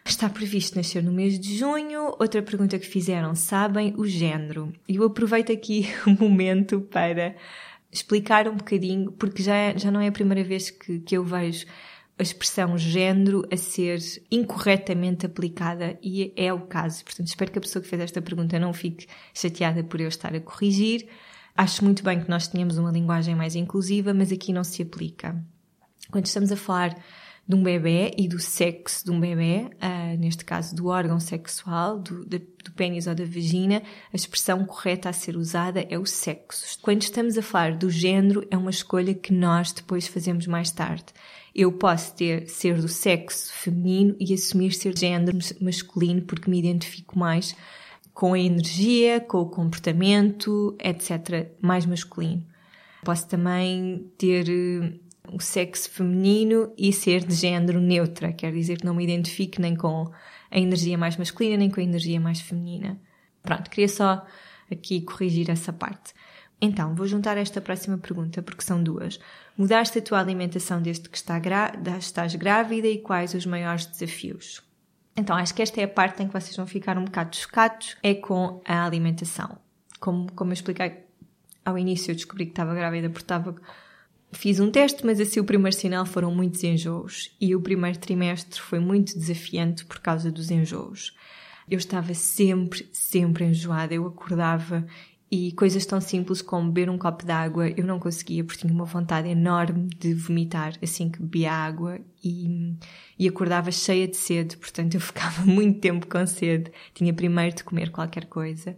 Está 0.09 0.27
previsto 0.27 0.75
nascer 0.75 1.03
no 1.03 1.11
mês 1.11 1.39
de 1.39 1.55
junho. 1.55 2.15
Outra 2.19 2.41
pergunta 2.41 2.79
que 2.79 2.87
fizeram, 2.87 3.35
sabem 3.35 3.93
o 3.95 4.07
género? 4.07 4.73
E 4.87 4.95
eu 4.95 5.03
aproveito 5.03 5.51
aqui 5.51 5.87
o 6.03 6.09
momento 6.09 6.81
para 6.81 7.35
explicar 7.91 8.47
um 8.47 8.55
bocadinho, 8.55 9.11
porque 9.11 9.43
já, 9.43 9.77
já 9.77 9.91
não 9.91 10.01
é 10.01 10.07
a 10.07 10.11
primeira 10.11 10.43
vez 10.43 10.71
que, 10.71 10.99
que 11.01 11.15
eu 11.15 11.23
vejo 11.23 11.67
a 12.17 12.23
expressão 12.23 12.75
género 12.75 13.47
a 13.51 13.55
ser 13.55 13.99
incorretamente 14.31 15.27
aplicada 15.27 15.95
e 16.01 16.33
é 16.35 16.51
o 16.51 16.61
caso. 16.61 17.03
Portanto, 17.03 17.27
espero 17.27 17.51
que 17.51 17.59
a 17.59 17.61
pessoa 17.61 17.83
que 17.83 17.87
fez 17.87 18.01
esta 18.01 18.19
pergunta 18.19 18.57
não 18.57 18.73
fique 18.73 19.05
chateada 19.31 19.83
por 19.83 20.01
eu 20.01 20.07
estar 20.07 20.33
a 20.35 20.39
corrigir. 20.39 21.07
Acho 21.55 21.85
muito 21.85 22.03
bem 22.03 22.19
que 22.19 22.29
nós 22.29 22.47
tenhamos 22.47 22.79
uma 22.79 22.91
linguagem 22.91 23.35
mais 23.35 23.55
inclusiva, 23.55 24.11
mas 24.11 24.31
aqui 24.31 24.51
não 24.51 24.63
se 24.63 24.81
aplica. 24.81 25.39
Quando 26.09 26.25
estamos 26.25 26.51
a 26.51 26.55
falar 26.55 26.97
de 27.49 27.55
um 27.55 27.63
bebê 27.63 28.13
e 28.15 28.27
do 28.27 28.37
sexo 28.37 29.03
de 29.03 29.09
um 29.09 29.19
bebê, 29.19 29.71
uh, 29.81 30.15
neste 30.19 30.45
caso 30.45 30.75
do 30.75 30.85
órgão 30.85 31.19
sexual, 31.19 31.97
do, 31.97 32.23
do, 32.23 32.37
do 32.37 32.71
pênis 32.75 33.07
ou 33.07 33.15
da 33.15 33.25
vagina, 33.25 33.81
a 34.13 34.15
expressão 34.15 34.63
correta 34.63 35.09
a 35.09 35.13
ser 35.13 35.35
usada 35.35 35.83
é 35.89 35.97
o 35.97 36.05
sexo. 36.05 36.77
Quando 36.79 37.01
estamos 37.01 37.39
a 37.39 37.41
falar 37.41 37.75
do 37.75 37.89
género, 37.89 38.45
é 38.51 38.55
uma 38.55 38.69
escolha 38.69 39.15
que 39.15 39.33
nós 39.33 39.71
depois 39.71 40.07
fazemos 40.07 40.45
mais 40.45 40.69
tarde. 40.69 41.05
Eu 41.55 41.71
posso 41.71 42.13
ter, 42.13 42.47
ser 42.47 42.79
do 42.79 42.87
sexo 42.87 43.51
feminino 43.51 44.15
e 44.19 44.31
assumir 44.31 44.71
ser 44.71 44.93
de 44.93 44.99
género 44.99 45.35
masculino 45.59 46.21
porque 46.21 46.51
me 46.51 46.59
identifico 46.59 47.17
mais 47.17 47.55
com 48.13 48.33
a 48.33 48.39
energia, 48.39 49.19
com 49.19 49.39
o 49.39 49.49
comportamento, 49.49 50.77
etc., 50.79 51.49
mais 51.59 51.83
masculino. 51.87 52.45
Posso 53.03 53.27
também 53.27 54.11
ter 54.19 54.47
eh, 54.47 54.99
o 55.31 55.39
sexo 55.39 55.89
feminino 55.89 56.73
e 56.77 56.91
ser 56.91 57.23
de 57.23 57.33
género 57.33 57.79
neutra, 57.79 58.33
quer 58.33 58.51
dizer 58.51 58.77
que 58.77 58.85
não 58.85 58.95
me 58.95 59.03
identifique 59.03 59.61
nem 59.61 59.75
com 59.75 60.11
a 60.51 60.59
energia 60.59 60.97
mais 60.97 61.15
masculina 61.17 61.57
nem 61.57 61.69
com 61.69 61.79
a 61.79 61.83
energia 61.83 62.19
mais 62.19 62.39
feminina. 62.39 62.99
Pronto, 63.41 63.69
queria 63.69 63.87
só 63.87 64.25
aqui 64.71 65.01
corrigir 65.01 65.49
essa 65.49 65.71
parte. 65.71 66.13
Então, 66.61 66.93
vou 66.93 67.07
juntar 67.07 67.37
esta 67.37 67.61
próxima 67.61 67.97
pergunta 67.97 68.41
porque 68.41 68.63
são 68.63 68.83
duas. 68.83 69.19
Mudaste 69.57 69.99
a 69.99 70.01
tua 70.01 70.19
alimentação 70.19 70.81
desde 70.81 71.07
que 71.07 71.17
está 71.17 71.39
estás 71.97 72.35
grávida 72.35 72.87
e 72.87 72.97
quais 72.97 73.33
os 73.33 73.45
maiores 73.45 73.85
desafios? 73.85 74.61
Então, 75.15 75.35
acho 75.35 75.53
que 75.53 75.61
esta 75.61 75.79
é 75.79 75.85
a 75.85 75.87
parte 75.87 76.21
em 76.21 76.27
que 76.27 76.33
vocês 76.33 76.55
vão 76.55 76.67
ficar 76.67 76.97
um 76.97 77.05
bocado 77.05 77.35
chocados, 77.35 77.97
é 78.03 78.13
com 78.13 78.61
a 78.65 78.85
alimentação. 78.85 79.57
Como, 79.99 80.31
como 80.33 80.51
eu 80.51 80.53
expliquei 80.53 81.05
ao 81.65 81.77
início, 81.77 82.11
eu 82.11 82.15
descobri 82.15 82.45
que 82.45 82.51
estava 82.51 82.73
grávida 82.73 83.09
porque 83.09 83.23
estava 83.23 83.55
Fiz 84.31 84.59
um 84.59 84.69
teste, 84.69 85.05
mas 85.05 85.19
assim 85.19 85.39
o 85.39 85.43
primeiro 85.43 85.75
sinal 85.75 86.05
foram 86.05 86.33
muitos 86.33 86.63
enjoos 86.63 87.35
e 87.41 87.55
o 87.55 87.61
primeiro 87.61 87.97
trimestre 87.97 88.61
foi 88.61 88.79
muito 88.79 89.17
desafiante 89.17 89.83
por 89.85 89.99
causa 89.99 90.31
dos 90.31 90.51
enjoos. 90.51 91.15
Eu 91.69 91.77
estava 91.77 92.13
sempre, 92.13 92.87
sempre 92.93 93.45
enjoada. 93.45 93.93
Eu 93.93 94.05
acordava 94.05 94.85
e 95.31 95.51
coisas 95.53 95.85
tão 95.85 95.99
simples 95.99 96.41
como 96.41 96.71
beber 96.71 96.89
um 96.89 96.97
copo 96.97 97.23
de 97.23 97.31
água 97.31 97.69
eu 97.69 97.85
não 97.85 97.99
conseguia 97.99 98.43
porque 98.43 98.61
tinha 98.61 98.73
uma 98.73 98.85
vontade 98.85 99.27
enorme 99.27 99.87
de 99.99 100.11
vomitar 100.13 100.73
assim 100.81 101.07
que 101.09 101.19
bebia 101.19 101.51
água 101.51 101.99
e, 102.23 102.75
e 103.17 103.27
acordava 103.27 103.71
cheia 103.71 104.07
de 104.07 104.17
sede, 104.17 104.57
portanto 104.57 104.95
eu 104.95 105.01
ficava 105.01 105.45
muito 105.45 105.79
tempo 105.79 106.07
com 106.07 106.25
sede. 106.25 106.71
Tinha 106.93 107.13
primeiro 107.13 107.55
de 107.55 107.63
comer 107.63 107.91
qualquer 107.91 108.25
coisa 108.25 108.75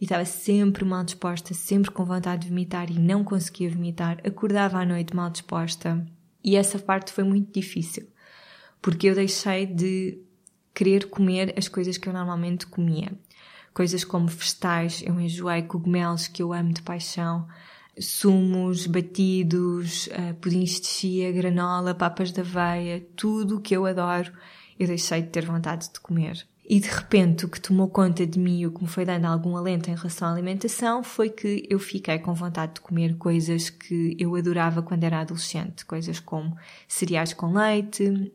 e 0.00 0.04
estava 0.04 0.24
sempre 0.24 0.84
mal 0.84 1.04
disposta, 1.04 1.54
sempre 1.54 1.90
com 1.90 2.04
vontade 2.04 2.42
de 2.42 2.48
vomitar 2.48 2.90
e 2.90 2.98
não 2.98 3.22
conseguia 3.24 3.70
vomitar. 3.70 4.20
Acordava 4.24 4.78
à 4.78 4.84
noite 4.84 5.14
mal 5.14 5.30
disposta 5.30 6.04
e 6.42 6.56
essa 6.56 6.78
parte 6.78 7.12
foi 7.12 7.24
muito 7.24 7.52
difícil 7.52 8.08
porque 8.84 9.06
eu 9.06 9.14
deixei 9.14 9.64
de 9.64 10.18
querer 10.74 11.08
comer 11.08 11.54
as 11.56 11.68
coisas 11.68 11.96
que 11.96 12.06
eu 12.06 12.12
normalmente 12.12 12.66
comia. 12.66 13.18
Coisas 13.72 14.04
como 14.04 14.26
vegetais, 14.26 15.02
eu 15.06 15.18
enjoei 15.18 15.62
cogumelos 15.62 16.28
que 16.28 16.42
eu 16.42 16.52
amo 16.52 16.70
de 16.70 16.82
paixão, 16.82 17.48
sumos, 17.98 18.86
batidos, 18.86 20.08
uh, 20.08 20.34
pudins 20.34 20.78
de 20.82 20.86
chia, 20.86 21.32
granola, 21.32 21.94
papas 21.94 22.30
de 22.30 22.40
aveia, 22.40 23.00
tudo 23.16 23.56
o 23.56 23.60
que 23.62 23.74
eu 23.74 23.86
adoro, 23.86 24.30
eu 24.78 24.86
deixei 24.86 25.22
de 25.22 25.30
ter 25.30 25.46
vontade 25.46 25.90
de 25.90 25.98
comer. 26.00 26.46
E 26.66 26.80
de 26.80 26.88
repente 26.88 27.44
o 27.44 27.48
que 27.48 27.60
tomou 27.60 27.88
conta 27.88 28.26
de 28.26 28.38
mim, 28.38 28.64
o 28.64 28.72
que 28.72 28.82
me 28.82 28.88
foi 28.88 29.04
dando 29.04 29.26
algum 29.26 29.54
alento 29.54 29.90
em 29.90 29.94
relação 29.94 30.28
à 30.28 30.32
alimentação, 30.32 31.02
foi 31.02 31.28
que 31.28 31.66
eu 31.68 31.78
fiquei 31.78 32.18
com 32.18 32.32
vontade 32.32 32.74
de 32.74 32.80
comer 32.80 33.16
coisas 33.18 33.68
que 33.68 34.16
eu 34.18 34.34
adorava 34.34 34.82
quando 34.82 35.04
era 35.04 35.20
adolescente, 35.20 35.84
coisas 35.84 36.18
como 36.20 36.56
cereais 36.88 37.34
com 37.34 37.52
leite. 37.52 38.32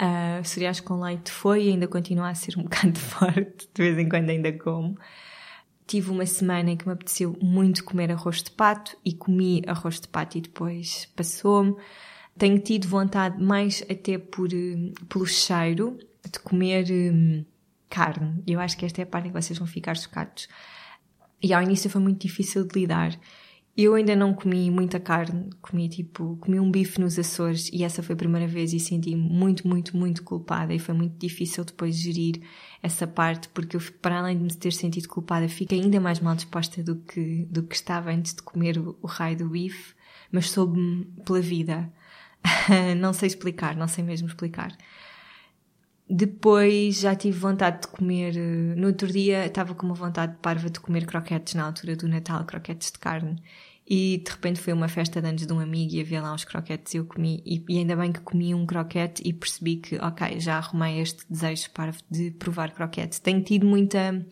Uh, 0.00 0.44
cereais 0.44 0.80
com 0.80 1.00
leite 1.00 1.30
foi 1.30 1.66
e 1.66 1.68
ainda 1.70 1.86
continua 1.86 2.28
a 2.28 2.34
ser 2.34 2.58
um 2.58 2.62
bocado 2.64 2.98
forte, 2.98 3.68
de 3.72 3.82
vez 3.82 3.96
em 3.96 4.08
quando 4.08 4.30
ainda 4.30 4.52
como. 4.52 4.98
Tive 5.86 6.10
uma 6.10 6.26
semana 6.26 6.72
em 6.72 6.76
que 6.76 6.86
me 6.86 6.92
apeteceu 6.92 7.36
muito 7.40 7.84
comer 7.84 8.10
arroz 8.10 8.42
de 8.42 8.50
pato 8.50 8.96
e 9.04 9.14
comi 9.14 9.62
arroz 9.66 10.00
de 10.00 10.08
pato 10.08 10.36
e 10.36 10.40
depois 10.40 11.08
passou-me. 11.16 11.76
Tenho 12.36 12.58
tido 12.58 12.86
vontade 12.88 13.42
mais 13.42 13.84
até 13.88 14.18
por, 14.18 14.52
eh, 14.52 14.92
pelo 15.08 15.26
cheiro 15.26 15.98
de 16.30 16.38
comer 16.40 16.86
hum, 16.90 17.44
carne. 17.88 18.42
Eu 18.46 18.60
acho 18.60 18.76
que 18.76 18.84
esta 18.84 19.00
é 19.00 19.04
a 19.04 19.06
parte 19.06 19.28
em 19.28 19.32
que 19.32 19.40
vocês 19.40 19.58
vão 19.58 19.66
ficar 19.66 19.96
chocados. 19.96 20.48
E 21.42 21.52
ao 21.52 21.62
início 21.62 21.88
foi 21.88 22.00
muito 22.00 22.20
difícil 22.26 22.66
de 22.66 22.80
lidar. 22.80 23.18
Eu 23.76 23.94
ainda 23.94 24.16
não 24.16 24.34
comi 24.34 24.72
muita 24.72 24.98
carne, 24.98 25.50
comi 25.62 25.88
tipo, 25.88 26.36
comi 26.40 26.58
um 26.58 26.68
bife 26.68 27.00
nos 27.00 27.16
Açores 27.16 27.70
e 27.72 27.84
essa 27.84 28.02
foi 28.02 28.14
a 28.14 28.16
primeira 28.16 28.48
vez 28.48 28.72
e 28.72 28.80
senti 28.80 29.14
muito, 29.14 29.68
muito, 29.68 29.96
muito 29.96 30.24
culpada 30.24 30.74
e 30.74 30.80
foi 30.80 30.96
muito 30.96 31.16
difícil 31.16 31.64
depois 31.64 31.96
gerir 31.96 32.42
essa 32.82 33.06
parte 33.06 33.48
porque 33.50 33.76
eu, 33.76 33.80
para 34.02 34.18
além 34.18 34.36
de 34.36 34.42
me 34.42 34.52
ter 34.52 34.72
sentido 34.72 35.08
culpada, 35.08 35.48
fico 35.48 35.74
ainda 35.74 36.00
mais 36.00 36.18
mal 36.18 36.34
disposta 36.34 36.82
do 36.82 36.96
que, 36.96 37.46
do 37.48 37.62
que 37.62 37.76
estava 37.76 38.10
antes 38.10 38.34
de 38.34 38.42
comer 38.42 38.78
o, 38.78 38.98
o 39.00 39.06
raio 39.06 39.36
do 39.36 39.48
bife, 39.48 39.94
mas 40.32 40.50
soube-me 40.50 41.04
pela 41.24 41.40
vida. 41.40 41.88
não 42.98 43.12
sei 43.12 43.28
explicar, 43.28 43.76
não 43.76 43.86
sei 43.86 44.02
mesmo 44.02 44.26
explicar. 44.26 44.76
Depois 46.10 47.00
já 47.00 47.14
tive 47.14 47.38
vontade 47.38 47.82
de 47.82 47.88
comer. 47.88 48.36
Eh, 48.36 48.74
no 48.76 48.86
outro 48.86 49.08
dia 49.08 49.44
estava 49.46 49.74
com 49.74 49.86
uma 49.86 49.94
vontade 49.94 50.32
de 50.32 50.38
parva 50.38 50.70
de 50.70 50.80
comer 50.80 51.04
croquetes 51.06 51.54
na 51.54 51.64
altura 51.64 51.94
do 51.96 52.08
Natal, 52.08 52.44
croquetes 52.44 52.90
de 52.90 52.98
carne. 52.98 53.42
E 53.86 54.22
de 54.24 54.30
repente 54.30 54.60
foi 54.60 54.72
uma 54.72 54.88
festa 54.88 55.20
de 55.20 55.28
anos 55.28 55.46
de 55.46 55.52
um 55.52 55.60
amigo 55.60 55.94
e 55.94 56.00
havia 56.00 56.20
lá 56.22 56.32
uns 56.32 56.44
croquetes 56.44 56.94
e 56.94 56.98
eu 56.98 57.04
comi. 57.04 57.42
E, 57.44 57.62
e 57.68 57.78
ainda 57.78 57.96
bem 57.96 58.12
que 58.12 58.20
comi 58.20 58.54
um 58.54 58.66
croquete 58.66 59.22
e 59.24 59.32
percebi 59.32 59.76
que, 59.76 59.96
ok, 59.96 60.40
já 60.40 60.58
arrumei 60.58 61.00
este 61.00 61.24
desejo 61.28 61.70
parvo 61.70 61.98
de 62.10 62.30
provar 62.32 62.70
croquetes. 62.72 63.18
Tenho 63.18 63.42
tido 63.42 63.66
muita 63.66 64.26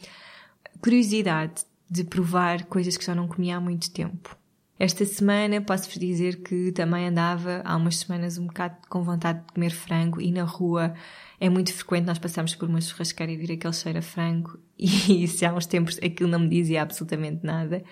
curiosidade 0.80 1.64
de 1.90 2.04
provar 2.04 2.64
coisas 2.66 2.96
que 2.96 3.04
já 3.04 3.14
não 3.14 3.28
comia 3.28 3.56
há 3.56 3.60
muito 3.60 3.90
tempo. 3.90 4.36
Esta 4.78 5.06
semana 5.06 5.60
posso-vos 5.62 5.98
dizer 5.98 6.42
que 6.42 6.70
também 6.70 7.06
andava 7.06 7.62
há 7.64 7.74
umas 7.76 7.96
semanas 7.96 8.36
um 8.36 8.46
bocado 8.46 8.76
com 8.90 9.02
vontade 9.02 9.40
de 9.40 9.52
comer 9.54 9.70
frango 9.70 10.20
e 10.20 10.30
na 10.30 10.44
rua 10.44 10.94
é 11.40 11.48
muito 11.48 11.72
frequente 11.72 12.04
nós 12.04 12.18
passarmos 12.18 12.54
por 12.54 12.68
uma 12.68 12.80
churrasqueira 12.80 13.32
e 13.32 13.36
vir 13.38 13.52
aquele 13.52 13.72
cheiro 13.72 13.98
a 13.98 14.02
frango 14.02 14.58
e 14.78 15.26
se 15.26 15.46
há 15.46 15.54
uns 15.54 15.64
tempos 15.64 15.98
aquilo 16.02 16.28
não 16.28 16.40
me 16.40 16.48
dizia 16.48 16.82
absolutamente 16.82 17.44
nada. 17.44 17.82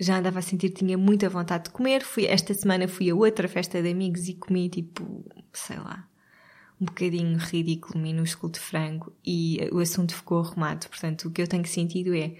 Já 0.00 0.18
andava 0.18 0.40
a 0.40 0.42
sentir 0.42 0.70
tinha 0.70 0.98
muita 0.98 1.28
vontade 1.28 1.64
de 1.64 1.70
comer. 1.70 2.02
Fui, 2.02 2.26
esta 2.26 2.52
semana 2.52 2.88
fui 2.88 3.10
a 3.10 3.14
outra 3.14 3.48
festa 3.48 3.80
de 3.80 3.88
amigos 3.90 4.28
e 4.28 4.34
comi 4.34 4.68
tipo, 4.68 5.24
sei 5.52 5.76
lá, 5.76 6.08
um 6.80 6.84
bocadinho 6.84 7.36
ridículo, 7.38 8.00
minúsculo 8.00 8.52
de 8.52 8.60
frango 8.60 9.12
e 9.24 9.68
o 9.72 9.78
assunto 9.78 10.14
ficou 10.14 10.40
arrumado. 10.40 10.88
Portanto, 10.88 11.28
o 11.28 11.30
que 11.30 11.42
eu 11.42 11.48
tenho 11.48 11.66
sentido 11.66 12.14
é, 12.14 12.34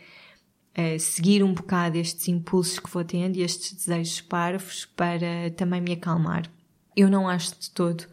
é 0.74 0.98
seguir 0.98 1.42
um 1.42 1.52
bocado 1.52 1.98
estes 1.98 2.28
impulsos 2.28 2.78
que 2.78 2.90
vou 2.90 3.04
tendo 3.04 3.36
e 3.36 3.42
estes 3.42 3.72
desejos 3.72 4.20
parvos 4.20 4.84
para 4.84 5.50
também 5.56 5.80
me 5.80 5.92
acalmar. 5.92 6.50
Eu 6.96 7.08
não 7.08 7.28
acho 7.28 7.58
de 7.58 7.70
todo 7.70 8.04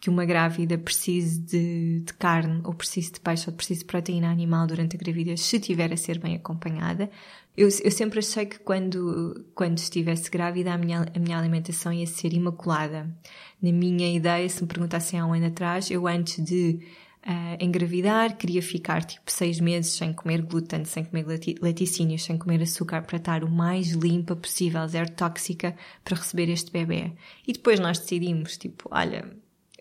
que 0.00 0.08
uma 0.08 0.24
grávida 0.24 0.78
precise 0.78 1.38
de, 1.38 2.00
de, 2.00 2.14
carne, 2.14 2.62
ou 2.64 2.72
precise 2.72 3.12
de 3.12 3.20
peixe, 3.20 3.50
ou 3.50 3.54
precise 3.54 3.80
de 3.80 3.86
proteína 3.86 4.30
animal 4.30 4.66
durante 4.66 4.96
a 4.96 4.98
gravidez, 4.98 5.42
se 5.42 5.60
tiver 5.60 5.92
a 5.92 5.96
ser 5.96 6.18
bem 6.18 6.34
acompanhada. 6.34 7.10
Eu, 7.54 7.68
eu 7.84 7.90
sempre 7.90 8.20
achei 8.20 8.46
que 8.46 8.58
quando, 8.60 9.44
quando 9.54 9.76
estivesse 9.76 10.30
grávida, 10.30 10.72
a 10.72 10.78
minha, 10.78 11.06
a 11.14 11.18
minha 11.18 11.38
alimentação 11.38 11.92
ia 11.92 12.06
ser 12.06 12.32
imaculada. 12.32 13.14
Na 13.60 13.70
minha 13.70 14.10
ideia, 14.10 14.48
se 14.48 14.62
me 14.62 14.68
perguntassem 14.68 15.20
há 15.20 15.26
um 15.26 15.34
ano 15.34 15.46
atrás, 15.46 15.90
eu 15.90 16.06
antes 16.06 16.42
de 16.42 16.80
uh, 17.26 17.62
engravidar, 17.62 18.36
queria 18.36 18.62
ficar 18.62 19.04
tipo 19.04 19.30
seis 19.30 19.60
meses 19.60 19.92
sem 19.92 20.12
comer 20.12 20.42
glúten, 20.42 20.84
sem 20.84 21.04
comer 21.04 21.26
laticínios, 21.60 22.24
sem 22.24 22.38
comer 22.38 22.62
açúcar, 22.62 23.02
para 23.02 23.16
estar 23.16 23.44
o 23.44 23.50
mais 23.50 23.88
limpa 23.88 24.34
possível, 24.36 24.86
zero 24.88 25.10
tóxica, 25.12 25.76
para 26.04 26.16
receber 26.16 26.48
este 26.48 26.70
bebê. 26.70 27.12
E 27.46 27.52
depois 27.52 27.78
nós 27.80 27.98
decidimos, 27.98 28.56
tipo, 28.56 28.88
olha, 28.90 29.30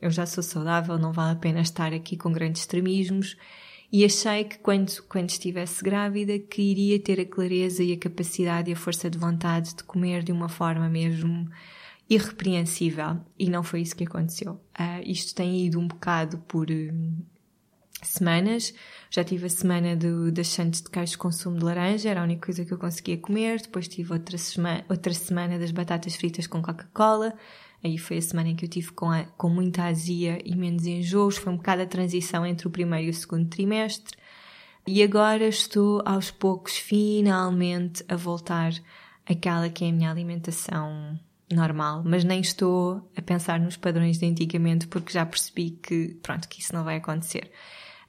eu 0.01 0.09
já 0.09 0.25
sou 0.25 0.43
saudável, 0.43 0.97
não 0.97 1.11
vale 1.11 1.33
a 1.33 1.39
pena 1.39 1.61
estar 1.61 1.93
aqui 1.93 2.15
com 2.17 2.31
grandes 2.31 2.61
extremismos. 2.61 3.35
e 3.91 4.05
achei 4.05 4.43
que 4.43 4.59
quando, 4.59 4.91
quando 5.09 5.29
estivesse 5.29 5.83
grávida 5.83 6.37
que 6.37 6.61
iria 6.61 6.99
ter 6.99 7.19
a 7.19 7.25
clareza 7.25 7.83
e 7.83 7.91
a 7.93 7.97
capacidade 7.97 8.69
e 8.69 8.73
a 8.73 8.77
força 8.77 9.09
de 9.09 9.17
vontade 9.17 9.75
de 9.75 9.83
comer 9.83 10.23
de 10.23 10.31
uma 10.31 10.47
forma 10.47 10.87
mesmo 10.87 11.49
irrepreensível 12.09 13.19
e 13.37 13.49
não 13.49 13.61
foi 13.61 13.81
isso 13.81 13.95
que 13.95 14.03
aconteceu. 14.03 14.53
Uh, 14.79 15.01
isto 15.05 15.35
tem 15.35 15.65
ido 15.65 15.79
um 15.79 15.87
bocado 15.87 16.39
por 16.39 16.69
uh, 16.71 17.25
semanas. 18.01 18.73
Já 19.11 19.23
tive 19.23 19.45
a 19.45 19.49
semana 19.49 19.95
do, 19.95 20.31
das 20.31 20.47
chantes 20.47 20.81
de 20.81 20.89
queijo 20.89 21.17
consumo 21.17 21.59
de 21.59 21.65
laranja, 21.65 22.09
era 22.09 22.21
a 22.21 22.23
única 22.23 22.47
coisa 22.47 22.65
que 22.65 22.73
eu 22.73 22.79
conseguia 22.79 23.17
comer. 23.17 23.61
Depois 23.61 23.87
tive 23.87 24.11
outra, 24.11 24.37
sema, 24.37 24.83
outra 24.89 25.13
semana 25.13 25.59
das 25.59 25.71
batatas 25.71 26.15
fritas 26.15 26.47
com 26.47 26.61
Coca-Cola. 26.61 27.33
Aí 27.83 27.97
foi 27.97 28.17
a 28.17 28.21
semana 28.21 28.49
em 28.49 28.55
que 28.55 28.65
eu 28.65 28.69
tive 28.69 28.91
com, 28.91 29.09
a, 29.09 29.23
com 29.23 29.49
muita 29.49 29.83
azia 29.83 30.39
e 30.43 30.55
menos 30.55 30.85
enjoos. 30.85 31.37
Foi 31.37 31.53
um 31.53 31.57
bocado 31.57 31.83
a 31.83 31.85
transição 31.85 32.45
entre 32.45 32.67
o 32.67 32.71
primeiro 32.71 33.07
e 33.07 33.09
o 33.09 33.13
segundo 33.13 33.47
trimestre. 33.47 34.17
E 34.87 35.03
agora 35.03 35.47
estou 35.47 36.01
aos 36.03 36.31
poucos, 36.31 36.75
finalmente, 36.75 38.03
a 38.07 38.15
voltar 38.15 38.73
àquela 39.25 39.69
que 39.69 39.85
é 39.85 39.89
a 39.89 39.93
minha 39.93 40.09
alimentação 40.09 41.19
normal. 41.51 42.03
Mas 42.05 42.23
nem 42.23 42.41
estou 42.41 43.09
a 43.15 43.21
pensar 43.21 43.59
nos 43.59 43.77
padrões 43.77 44.19
de 44.19 44.25
antigamente 44.25 44.87
porque 44.87 45.13
já 45.13 45.25
percebi 45.25 45.71
que, 45.71 46.17
pronto, 46.21 46.47
que 46.47 46.61
isso 46.61 46.73
não 46.73 46.83
vai 46.83 46.97
acontecer. 46.97 47.51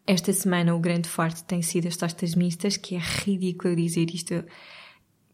Esta 0.07 0.33
semana 0.33 0.75
o 0.75 0.81
grande 0.81 1.09
forte 1.09 1.45
tem 1.45 1.63
sido 1.63 1.89
as 1.89 1.97
tostas 1.97 2.35
mistas, 2.35 2.77
que 2.77 2.97
é 2.97 2.99
ridículo 2.99 3.77
dizer 3.77 4.11
isto 4.11 4.45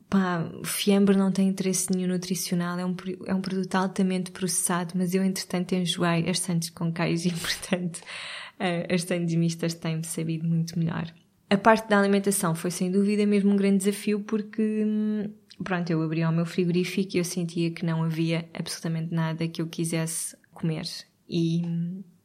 pá, 0.09 0.49
fiambre 0.65 1.17
não 1.17 1.33
tem 1.33 1.49
interesse 1.49 1.91
nenhum 1.93 2.09
nutricional, 2.09 2.79
é 2.79 2.85
um, 2.85 2.95
é 3.27 3.35
um 3.35 3.41
produto 3.41 3.75
altamente 3.75 4.31
processado, 4.31 4.93
mas 4.97 5.15
eu 5.15 5.25
entretanto 5.25 5.75
enjoei 5.75 6.29
as 6.29 6.39
sandes 6.41 6.71
com 6.71 6.93
queijo 6.93 7.29
e 7.29 7.33
portanto 7.39 7.97
uh, 7.99 8.95
as 8.95 9.03
sandes 9.03 9.35
mistas 9.35 9.75
têm-me 9.75 10.05
sabido 10.05 10.47
muito 10.47 10.79
melhor. 10.79 11.13
A 11.49 11.57
parte 11.57 11.89
da 11.89 11.99
alimentação 11.99 12.55
foi 12.55 12.73
sem 12.73 12.91
dúvida 12.91 13.25
mesmo 13.25 13.53
um 13.53 13.57
grande 13.57 13.79
desafio 13.79 14.21
porque, 14.21 14.85
hum, 14.85 15.31
pronto, 15.63 15.91
eu 15.91 16.03
abri 16.03 16.25
o 16.25 16.33
meu 16.33 16.47
frigorífico 16.47 17.17
e 17.17 17.19
eu 17.19 17.25
sentia 17.25 17.71
que 17.71 17.85
não 17.85 18.03
havia 18.03 18.49
absolutamente 18.55 19.15
nada 19.15 19.49
que 19.49 19.61
eu 19.61 19.67
quisesse 19.67 20.37
comer. 20.53 20.87
E, 21.29 21.63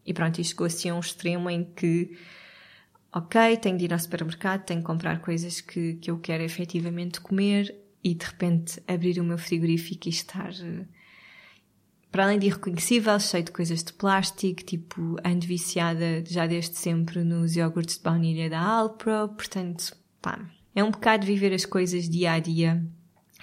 e 0.06 0.14
pronto, 0.14 0.40
isto 0.40 0.52
chegou 0.52 0.68
assim 0.68 0.90
a 0.90 0.96
um 0.96 1.00
extremo 1.00 1.50
em 1.50 1.64
que 1.64 2.18
ok, 3.14 3.58
tenho 3.58 3.78
de 3.78 3.86
ir 3.86 3.94
ao 3.94 4.00
supermercado, 4.00 4.64
tenho 4.64 4.80
de 4.80 4.86
comprar 4.86 5.20
coisas 5.22 5.60
que, 5.60 5.96
que 5.96 6.10
eu 6.10 6.20
quero 6.20 6.44
efetivamente 6.44 7.20
comer 7.20 7.76
e 8.04 8.16
de 8.16 8.26
repente 8.26 8.82
abrir 8.88 9.20
o 9.20 9.24
meu 9.24 9.38
frigorífico 9.38 10.08
e 10.08 10.12
estar 10.12 10.54
para 12.12 12.26
além 12.26 12.38
de 12.38 12.48
irreconhecível, 12.48 13.18
cheio 13.20 13.46
de 13.46 13.52
coisas 13.52 13.84
de 13.84 13.94
plástico, 13.94 14.64
tipo, 14.64 15.16
ando 15.24 15.48
viciada 15.48 16.24
já 16.28 16.46
desde 16.46 16.76
sempre 16.76 17.24
nos 17.24 17.56
iogurtes 17.56 17.98
de 17.98 18.04
baunilha 18.04 18.50
da 18.50 18.60
Alpro, 18.60 19.30
portanto, 19.30 19.96
pá, 20.22 20.46
é 20.76 20.84
um 20.84 20.92
bocado 20.92 21.26
viver 21.26 21.54
as 21.54 21.66
coisas 21.66 22.10
dia 22.10 22.34
a 22.34 22.40
dia. 22.40 22.86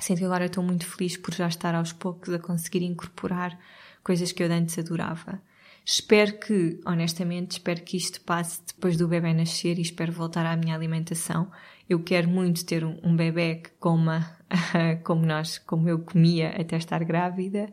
Sinto 0.00 0.18
que 0.18 0.24
agora 0.24 0.46
estou 0.46 0.62
muito 0.62 0.87
feliz 0.87 1.16
por 1.16 1.34
já 1.34 1.48
estar 1.48 1.74
aos 1.74 1.92
poucos 1.92 2.32
a 2.32 2.38
conseguir 2.38 2.82
incorporar 2.82 3.58
coisas 4.02 4.32
que 4.32 4.42
eu 4.42 4.52
antes 4.52 4.78
adorava. 4.78 5.40
Espero 5.84 6.38
que, 6.38 6.78
honestamente, 6.84 7.52
espero 7.52 7.82
que 7.82 7.96
isto 7.96 8.20
passe 8.20 8.61
depois 8.66 8.96
do 8.96 9.08
bebê 9.08 9.32
nascer 9.32 9.78
e 9.78 9.82
espero 9.82 10.12
voltar 10.12 10.44
à 10.44 10.54
minha 10.54 10.74
alimentação. 10.74 11.50
Eu 11.88 12.02
quero 12.02 12.28
muito 12.28 12.64
ter 12.64 12.84
um, 12.84 12.98
um 13.02 13.16
bebê 13.16 13.56
que 13.56 13.70
coma 13.80 14.37
como 15.02 15.24
nós, 15.24 15.56
como 15.58 15.88
eu 15.88 15.98
comia 16.00 16.50
até 16.50 16.76
estar 16.76 17.02
grávida, 17.04 17.72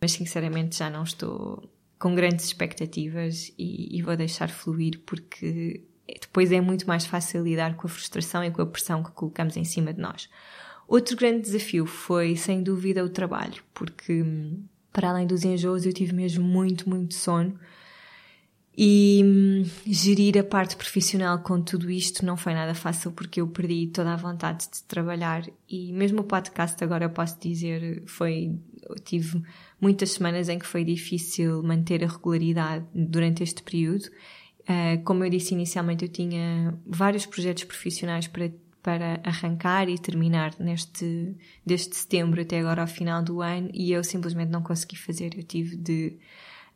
mas 0.00 0.12
sinceramente 0.12 0.76
já 0.76 0.90
não 0.90 1.02
estou 1.02 1.66
com 1.98 2.14
grandes 2.14 2.44
expectativas 2.44 3.50
e, 3.58 3.96
e 3.96 4.02
vou 4.02 4.16
deixar 4.16 4.50
fluir 4.50 5.00
porque 5.06 5.82
depois 6.20 6.52
é 6.52 6.60
muito 6.60 6.86
mais 6.86 7.06
fácil 7.06 7.42
lidar 7.42 7.74
com 7.76 7.86
a 7.86 7.90
frustração 7.90 8.44
e 8.44 8.50
com 8.50 8.60
a 8.60 8.66
pressão 8.66 9.02
que 9.02 9.10
colocamos 9.12 9.56
em 9.56 9.64
cima 9.64 9.92
de 9.92 10.00
nós. 10.00 10.28
Outro 10.88 11.16
grande 11.16 11.42
desafio 11.42 11.84
foi, 11.84 12.36
sem 12.36 12.62
dúvida, 12.62 13.04
o 13.04 13.08
trabalho, 13.08 13.62
porque 13.74 14.22
hum, 14.22 14.64
para 14.92 15.10
além 15.10 15.26
dos 15.26 15.44
enjoos, 15.44 15.84
eu 15.84 15.92
tive 15.92 16.12
mesmo 16.14 16.42
muito, 16.42 16.88
muito 16.88 17.14
sono. 17.14 17.58
E 18.78 19.22
hum, 19.24 19.64
gerir 19.86 20.38
a 20.38 20.44
parte 20.44 20.76
profissional 20.76 21.38
com 21.38 21.62
tudo 21.62 21.90
isto 21.90 22.24
não 22.24 22.36
foi 22.36 22.52
nada 22.52 22.74
fácil 22.74 23.10
porque 23.10 23.40
eu 23.40 23.48
perdi 23.48 23.86
toda 23.86 24.12
a 24.12 24.16
vontade 24.16 24.68
de 24.70 24.82
trabalhar 24.82 25.44
e 25.66 25.92
mesmo 25.94 26.20
o 26.20 26.24
podcast 26.24 26.82
agora 26.84 27.06
eu 27.06 27.10
posso 27.10 27.40
dizer 27.40 28.02
foi 28.06 28.54
tive 29.02 29.42
muitas 29.80 30.12
semanas 30.12 30.50
em 30.50 30.58
que 30.58 30.66
foi 30.66 30.84
difícil 30.84 31.62
manter 31.62 32.04
a 32.04 32.06
regularidade 32.06 32.84
durante 32.94 33.42
este 33.42 33.62
período. 33.62 34.04
Uh, 34.62 35.02
como 35.04 35.24
eu 35.24 35.30
disse 35.30 35.54
inicialmente, 35.54 36.04
eu 36.04 36.10
tinha 36.10 36.78
vários 36.86 37.24
projetos 37.24 37.64
profissionais 37.64 38.26
para 38.26 38.50
para 38.86 39.20
arrancar 39.24 39.88
e 39.88 39.98
terminar 39.98 40.54
neste 40.60 41.36
desde 41.66 41.96
setembro 41.96 42.40
até 42.40 42.60
agora 42.60 42.82
ao 42.82 42.86
final 42.86 43.20
do 43.20 43.42
ano 43.42 43.68
e 43.74 43.90
eu 43.90 44.04
simplesmente 44.04 44.48
não 44.48 44.62
consegui 44.62 44.96
fazer. 44.96 45.36
Eu 45.36 45.42
tive 45.42 45.76
de 45.76 46.16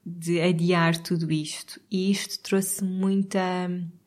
de 0.04 0.40
adiar 0.40 0.96
tudo 0.96 1.30
isto. 1.30 1.80
E 1.90 2.10
isto 2.10 2.42
trouxe 2.42 2.82
muita. 2.82 3.38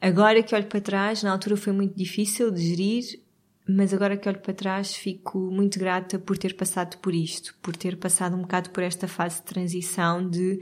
Agora 0.01 0.41
que 0.41 0.53
olho 0.53 0.65
para 0.65 0.81
trás, 0.81 1.23
na 1.23 1.31
altura 1.31 1.55
foi 1.55 1.71
muito 1.71 1.95
difícil 1.95 2.51
de 2.51 2.61
gerir, 2.61 3.21
mas 3.69 3.93
agora 3.93 4.17
que 4.17 4.27
olho 4.27 4.39
para 4.39 4.53
trás 4.55 4.95
fico 4.95 5.37
muito 5.51 5.79
grata 5.79 6.17
por 6.17 6.37
ter 6.37 6.55
passado 6.55 6.97
por 6.97 7.13
isto, 7.13 7.55
por 7.61 7.75
ter 7.75 7.95
passado 7.97 8.35
um 8.35 8.41
bocado 8.41 8.71
por 8.71 8.83
esta 8.83 9.07
fase 9.07 9.37
de 9.37 9.43
transição 9.43 10.27
de 10.27 10.59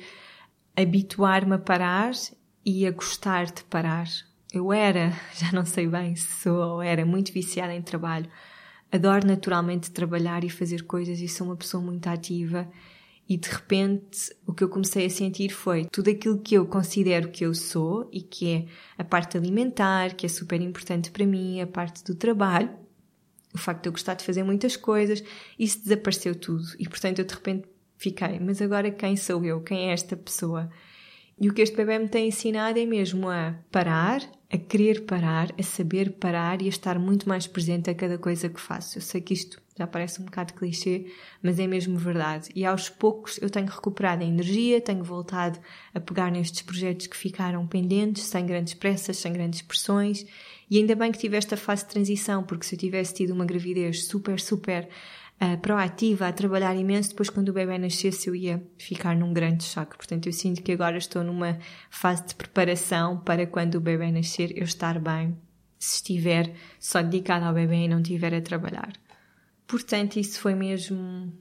habituar-me 0.76 1.56
a 1.56 1.60
parar 1.60 2.12
e 2.66 2.86
a 2.86 2.92
gostar 2.92 3.46
de 3.46 3.64
parar 3.64 4.08
eu 4.52 4.74
era, 4.74 5.14
já 5.34 5.52
não 5.52 5.66
sei 5.66 5.88
bem 5.88 6.16
se 6.16 6.42
sou 6.42 6.76
ou 6.76 6.82
era, 6.82 7.06
muito 7.06 7.32
viciada 7.32 7.74
em 7.74 7.82
trabalho. 7.82 8.30
Adoro 8.92 9.26
naturalmente 9.26 9.92
trabalhar 9.92 10.44
e 10.44 10.50
fazer 10.50 10.84
coisas 10.84 11.20
e 11.20 11.28
sou 11.28 11.48
uma 11.48 11.56
pessoa 11.56 11.82
muito 11.82 12.08
ativa. 12.08 12.70
E 13.30 13.38
de 13.38 13.48
repente 13.48 14.36
o 14.46 14.54
que 14.54 14.62
eu 14.64 14.68
comecei 14.68 15.06
a 15.06 15.10
sentir 15.10 15.50
foi 15.50 15.86
tudo 15.86 16.10
aquilo 16.10 16.40
que 16.40 16.56
eu 16.56 16.66
considero 16.66 17.30
que 17.30 17.46
eu 17.46 17.54
sou 17.54 18.10
e 18.12 18.22
que 18.22 18.50
é 18.52 18.66
a 18.98 19.04
parte 19.06 19.38
alimentar, 19.38 20.16
que 20.16 20.26
é 20.26 20.30
super 20.30 20.60
importante 20.60 21.10
para 21.12 21.26
mim, 21.26 21.62
a 21.62 21.68
parte 21.68 22.04
do 22.04 22.14
trabalho, 22.14 22.70
o 23.54 23.58
facto 23.58 23.84
de 23.84 23.90
eu 23.90 23.94
gostar 23.94 24.16
de 24.16 24.26
fazer 24.26 24.44
muitas 24.44 24.76
coisas, 24.76 25.24
isso 25.58 25.82
desapareceu 25.82 26.36
tudo. 26.36 26.66
E 26.78 26.90
portanto 26.90 27.20
eu 27.20 27.26
de 27.26 27.34
repente 27.34 27.70
fiquei, 27.96 28.38
mas 28.40 28.62
agora 28.62 28.92
quem 28.92 29.16
sou 29.16 29.46
eu? 29.46 29.62
Quem 29.62 29.90
é 29.90 29.94
esta 29.94 30.18
pessoa? 30.18 30.70
E 31.40 31.50
o 31.50 31.54
que 31.54 31.62
este 31.62 31.78
bebê 31.78 31.98
me 32.00 32.10
tem 32.10 32.28
ensinado 32.28 32.78
é 32.78 32.86
mesmo 32.86 33.30
a 33.30 33.56
parar, 33.72 34.22
a 34.52 34.58
querer 34.58 35.06
parar, 35.06 35.54
a 35.58 35.64
saber 35.64 36.12
parar 36.12 36.62
e 36.62 36.66
a 36.66 36.70
estar 36.70 37.00
muito 37.00 37.28
mais 37.28 37.48
presente 37.48 37.90
a 37.90 37.96
cada 37.96 38.18
coisa 38.18 38.50
que 38.50 38.60
faço. 38.60 38.98
Eu 38.98 39.02
sei 39.02 39.22
que 39.22 39.34
isto 39.34 39.62
já 39.78 39.88
parece 39.88 40.22
um 40.22 40.26
bocado 40.26 40.54
clichê, 40.54 41.06
mas 41.42 41.58
é 41.58 41.66
mesmo 41.66 41.98
verdade. 41.98 42.50
E 42.54 42.66
aos 42.66 42.90
poucos 42.90 43.40
eu 43.42 43.50
tenho 43.50 43.68
recuperado 43.68 44.24
a 44.24 44.28
energia, 44.28 44.82
tenho 44.82 45.04
voltado 45.04 45.58
a 45.94 46.00
pegar 46.02 46.30
nestes 46.30 46.62
projetos 46.64 47.08
que 47.08 47.16
ficaram 47.16 47.66
pendentes, 47.66 48.24
sem 48.24 48.46
grandes 48.46 48.74
pressas, 48.74 49.18
sem 49.18 49.32
grandes 49.32 49.62
pressões. 49.62 50.26
E 50.72 50.78
ainda 50.78 50.96
bem 50.96 51.12
que 51.12 51.20
tive 51.20 51.36
esta 51.36 51.58
fase 51.58 51.84
de 51.84 51.90
transição, 51.90 52.44
porque 52.44 52.66
se 52.66 52.76
eu 52.76 52.80
tivesse 52.80 53.14
tido 53.14 53.34
uma 53.34 53.44
gravidez 53.44 54.06
super, 54.06 54.40
super 54.40 54.88
uh, 55.42 55.58
proativa, 55.58 56.30
a 56.30 56.32
trabalhar 56.32 56.74
imenso, 56.74 57.10
depois 57.10 57.30
quando 57.30 57.50
o 57.50 57.54
bebê 57.54 57.78
nascesse 57.78 58.30
eu 58.30 58.34
ia 58.34 58.64
ficar 58.78 59.14
num 59.14 59.34
grande 59.34 59.66
choque. 59.66 59.98
Portanto, 59.98 60.28
eu 60.28 60.32
sinto 60.32 60.64
que 60.64 60.72
agora 60.72 60.98
estou 60.98 61.26
numa 61.26 61.60
fase 61.90 62.26
de 62.28 62.36
preparação 62.36 63.20
para 63.20 63.46
quando 63.46 63.76
o 63.76 63.82
bebê 63.82 64.14
nascer 64.14 64.58
eu 64.58 64.64
estar 64.64 64.98
bem, 64.98 65.38
se 65.78 65.96
estiver 65.96 66.54
só 66.80 67.02
dedicada 67.02 67.48
ao 67.48 67.54
bebê 67.54 67.76
e 67.76 67.88
não 67.90 68.00
estiver 68.00 68.34
a 68.34 68.40
trabalhar. 68.40 68.94
Portanto, 69.68 70.22
isso 70.22 70.40
foi 70.40 70.56
mesmo 70.56 71.34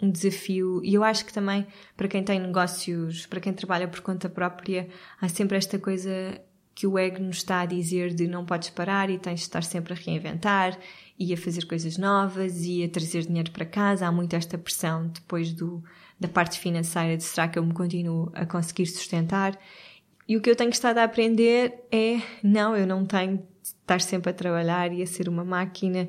um 0.00 0.10
desafio 0.10 0.80
e 0.82 0.94
eu 0.94 1.04
acho 1.04 1.26
que 1.26 1.34
também 1.34 1.66
para 1.98 2.08
quem 2.08 2.24
tem 2.24 2.40
negócios, 2.40 3.26
para 3.26 3.40
quem 3.40 3.52
trabalha 3.52 3.86
por 3.86 4.00
conta 4.00 4.30
própria, 4.30 4.88
há 5.20 5.28
sempre 5.28 5.58
esta 5.58 5.78
coisa 5.78 6.40
que 6.74 6.86
o 6.86 6.98
ego 6.98 7.22
nos 7.22 7.38
está 7.38 7.60
a 7.60 7.66
dizer 7.66 8.14
de 8.14 8.26
não 8.26 8.44
podes 8.44 8.70
parar 8.70 9.10
e 9.10 9.18
tens 9.18 9.40
de 9.40 9.46
estar 9.46 9.62
sempre 9.62 9.92
a 9.92 9.96
reinventar 9.96 10.78
e 11.18 11.34
a 11.34 11.36
fazer 11.36 11.66
coisas 11.66 11.98
novas 11.98 12.64
e 12.64 12.82
a 12.82 12.88
trazer 12.88 13.26
dinheiro 13.26 13.50
para 13.50 13.66
casa. 13.66 14.06
Há 14.06 14.12
muito 14.12 14.34
esta 14.34 14.56
pressão 14.56 15.08
depois 15.08 15.52
do, 15.52 15.82
da 16.18 16.28
parte 16.28 16.58
financeira 16.58 17.16
de 17.16 17.24
será 17.24 17.48
que 17.48 17.58
eu 17.58 17.64
me 17.64 17.74
continuo 17.74 18.30
a 18.34 18.46
conseguir 18.46 18.86
sustentar? 18.86 19.58
E 20.26 20.36
o 20.36 20.40
que 20.40 20.48
eu 20.48 20.56
tenho 20.56 20.70
estado 20.70 20.98
a 20.98 21.04
aprender 21.04 21.74
é 21.90 22.20
não, 22.42 22.76
eu 22.76 22.86
não 22.86 23.04
tenho 23.04 23.38
de 23.38 23.44
estar 23.62 24.00
sempre 24.00 24.30
a 24.30 24.32
trabalhar 24.32 24.92
e 24.92 25.02
a 25.02 25.06
ser 25.06 25.28
uma 25.28 25.44
máquina. 25.44 26.06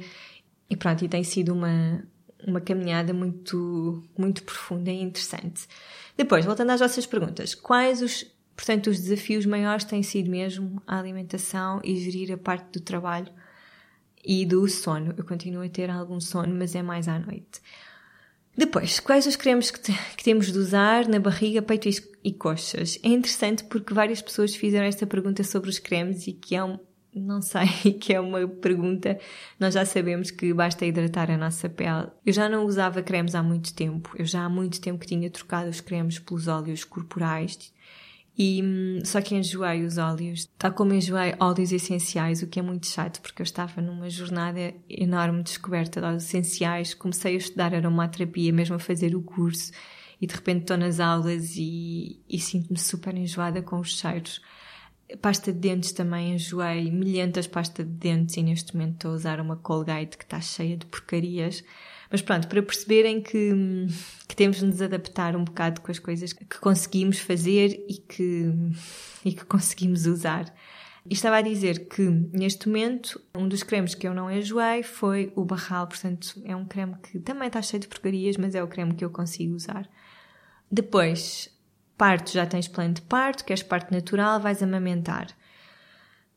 E 0.69 0.75
pronto, 0.77 1.03
e 1.03 1.09
tem 1.09 1.23
sido 1.23 1.53
uma, 1.53 2.03
uma 2.47 2.61
caminhada 2.61 3.13
muito, 3.13 4.03
muito 4.17 4.43
profunda 4.43 4.91
e 4.91 5.01
interessante. 5.01 5.67
Depois, 6.15 6.45
voltando 6.45 6.69
às 6.69 6.79
vossas 6.79 7.05
perguntas, 7.05 7.55
quais 7.55 8.01
os, 8.01 8.25
portanto, 8.61 8.91
os 8.91 8.99
desafios 8.99 9.43
maiores 9.43 9.83
têm 9.83 10.03
sido 10.03 10.29
mesmo 10.29 10.79
a 10.85 10.99
alimentação 10.99 11.81
e 11.83 11.95
gerir 11.95 12.31
a 12.31 12.37
parte 12.37 12.73
do 12.73 12.79
trabalho 12.79 13.27
e 14.23 14.45
do 14.45 14.67
sono. 14.69 15.15
Eu 15.17 15.25
continuo 15.25 15.63
a 15.63 15.69
ter 15.69 15.89
algum 15.89 16.19
sono, 16.19 16.53
mas 16.53 16.75
é 16.75 16.83
mais 16.83 17.07
à 17.07 17.17
noite. 17.17 17.59
Depois, 18.55 18.99
quais 18.99 19.25
os 19.25 19.35
cremes 19.35 19.71
que, 19.71 19.79
te, 19.79 19.91
que 20.15 20.23
temos 20.23 20.51
de 20.51 20.59
usar 20.59 21.07
na 21.07 21.19
barriga, 21.19 21.59
peito 21.63 21.89
e, 22.23 22.31
coxas? 22.33 22.99
É 23.01 23.07
interessante 23.07 23.63
porque 23.63 23.95
várias 23.95 24.21
pessoas 24.21 24.53
fizeram 24.53 24.85
esta 24.85 25.07
pergunta 25.07 25.43
sobre 25.43 25.67
os 25.67 25.79
cremes 25.79 26.27
e 26.27 26.33
que 26.33 26.55
é 26.55 26.63
um, 26.63 26.77
não 27.15 27.41
sei, 27.41 27.65
que 27.99 28.13
é 28.13 28.19
uma 28.19 28.47
pergunta. 28.47 29.17
Nós 29.59 29.73
já 29.73 29.85
sabemos 29.85 30.29
que 30.29 30.53
basta 30.53 30.85
hidratar 30.85 31.31
a 31.31 31.37
nossa 31.37 31.67
pele. 31.67 32.09
Eu 32.23 32.31
já 32.31 32.47
não 32.47 32.63
usava 32.65 33.01
cremes 33.01 33.33
há 33.33 33.41
muito 33.41 33.73
tempo. 33.73 34.11
Eu 34.15 34.25
já 34.25 34.43
há 34.43 34.49
muito 34.49 34.79
tempo 34.79 34.99
que 34.99 35.07
tinha 35.07 35.31
trocado 35.31 35.67
os 35.67 35.81
cremes 35.81 36.19
pelos 36.19 36.47
óleos 36.47 36.83
corporais. 36.83 37.73
E 38.37 38.61
hum, 38.63 38.99
só 39.03 39.21
que 39.21 39.35
enjoei 39.35 39.83
os 39.83 39.97
óleos, 39.97 40.49
tal 40.57 40.71
como 40.71 40.93
enjoei 40.93 41.35
óleos 41.39 41.71
essenciais, 41.71 42.41
o 42.41 42.47
que 42.47 42.59
é 42.59 42.63
muito 42.63 42.87
chato, 42.87 43.21
porque 43.21 43.41
eu 43.41 43.43
estava 43.43 43.81
numa 43.81 44.09
jornada 44.09 44.73
enorme 44.89 45.39
de 45.39 45.51
descoberta 45.51 45.99
de 45.99 46.07
óleos 46.07 46.23
essenciais. 46.23 46.93
Comecei 46.93 47.35
a 47.35 47.37
estudar 47.37 47.75
aromaterapia, 47.75 48.53
mesmo 48.53 48.75
a 48.75 48.79
fazer 48.79 49.15
o 49.15 49.21
curso, 49.21 49.71
e 50.19 50.25
de 50.25 50.33
repente 50.33 50.61
estou 50.61 50.77
nas 50.77 50.99
aulas 50.99 51.55
e, 51.57 52.21
e 52.29 52.39
sinto-me 52.39 52.79
super 52.79 53.15
enjoada 53.15 53.61
com 53.61 53.79
os 53.79 53.97
cheiros. 53.97 54.41
Pasta 55.21 55.51
de 55.51 55.59
dentes 55.59 55.91
também 55.91 56.33
enjoei, 56.33 56.89
milhentas 56.89 57.45
pasta 57.45 57.83
de 57.83 57.91
dentes 57.91 58.37
e 58.37 58.43
neste 58.43 58.73
momento 58.73 58.93
estou 58.93 59.11
a 59.11 59.15
usar 59.15 59.41
uma 59.41 59.57
Colgate 59.57 60.17
que 60.17 60.23
está 60.23 60.39
cheia 60.39 60.77
de 60.77 60.85
porcarias. 60.85 61.63
Mas 62.11 62.21
pronto, 62.21 62.47
para 62.47 62.61
perceberem 62.61 63.21
que, 63.21 63.87
que 64.27 64.35
temos 64.35 64.57
de 64.57 64.65
nos 64.65 64.81
adaptar 64.81 65.35
um 65.35 65.45
bocado 65.45 65.79
com 65.79 65.89
as 65.89 65.97
coisas 65.97 66.33
que 66.33 66.59
conseguimos 66.59 67.19
fazer 67.19 67.85
e 67.87 67.97
que, 67.97 68.53
e 69.23 69.31
que 69.31 69.45
conseguimos 69.45 70.05
usar. 70.05 70.53
E 71.09 71.13
estava 71.13 71.37
a 71.37 71.41
dizer 71.41 71.87
que, 71.87 72.01
neste 72.01 72.67
momento, 72.67 73.19
um 73.33 73.47
dos 73.47 73.63
cremes 73.63 73.95
que 73.95 74.07
eu 74.07 74.13
não 74.13 74.29
enjoei 74.29 74.83
foi 74.83 75.31
o 75.35 75.43
Barral, 75.43 75.87
portanto, 75.87 76.39
é 76.45 76.55
um 76.55 76.65
creme 76.65 76.95
que 77.01 77.17
também 77.19 77.47
está 77.47 77.61
cheio 77.61 77.81
de 77.81 77.87
porcarias, 77.87 78.37
mas 78.37 78.53
é 78.53 78.61
o 78.61 78.67
creme 78.67 78.93
que 78.93 79.03
eu 79.03 79.09
consigo 79.09 79.55
usar. 79.55 79.89
Depois, 80.69 81.49
parto, 81.97 82.31
já 82.31 82.45
tens 82.45 82.67
plano 82.67 82.93
de 82.93 83.01
parto, 83.01 83.45
queres 83.45 83.63
parte 83.63 83.91
natural, 83.91 84.39
vais 84.39 84.61
amamentar. 84.61 85.27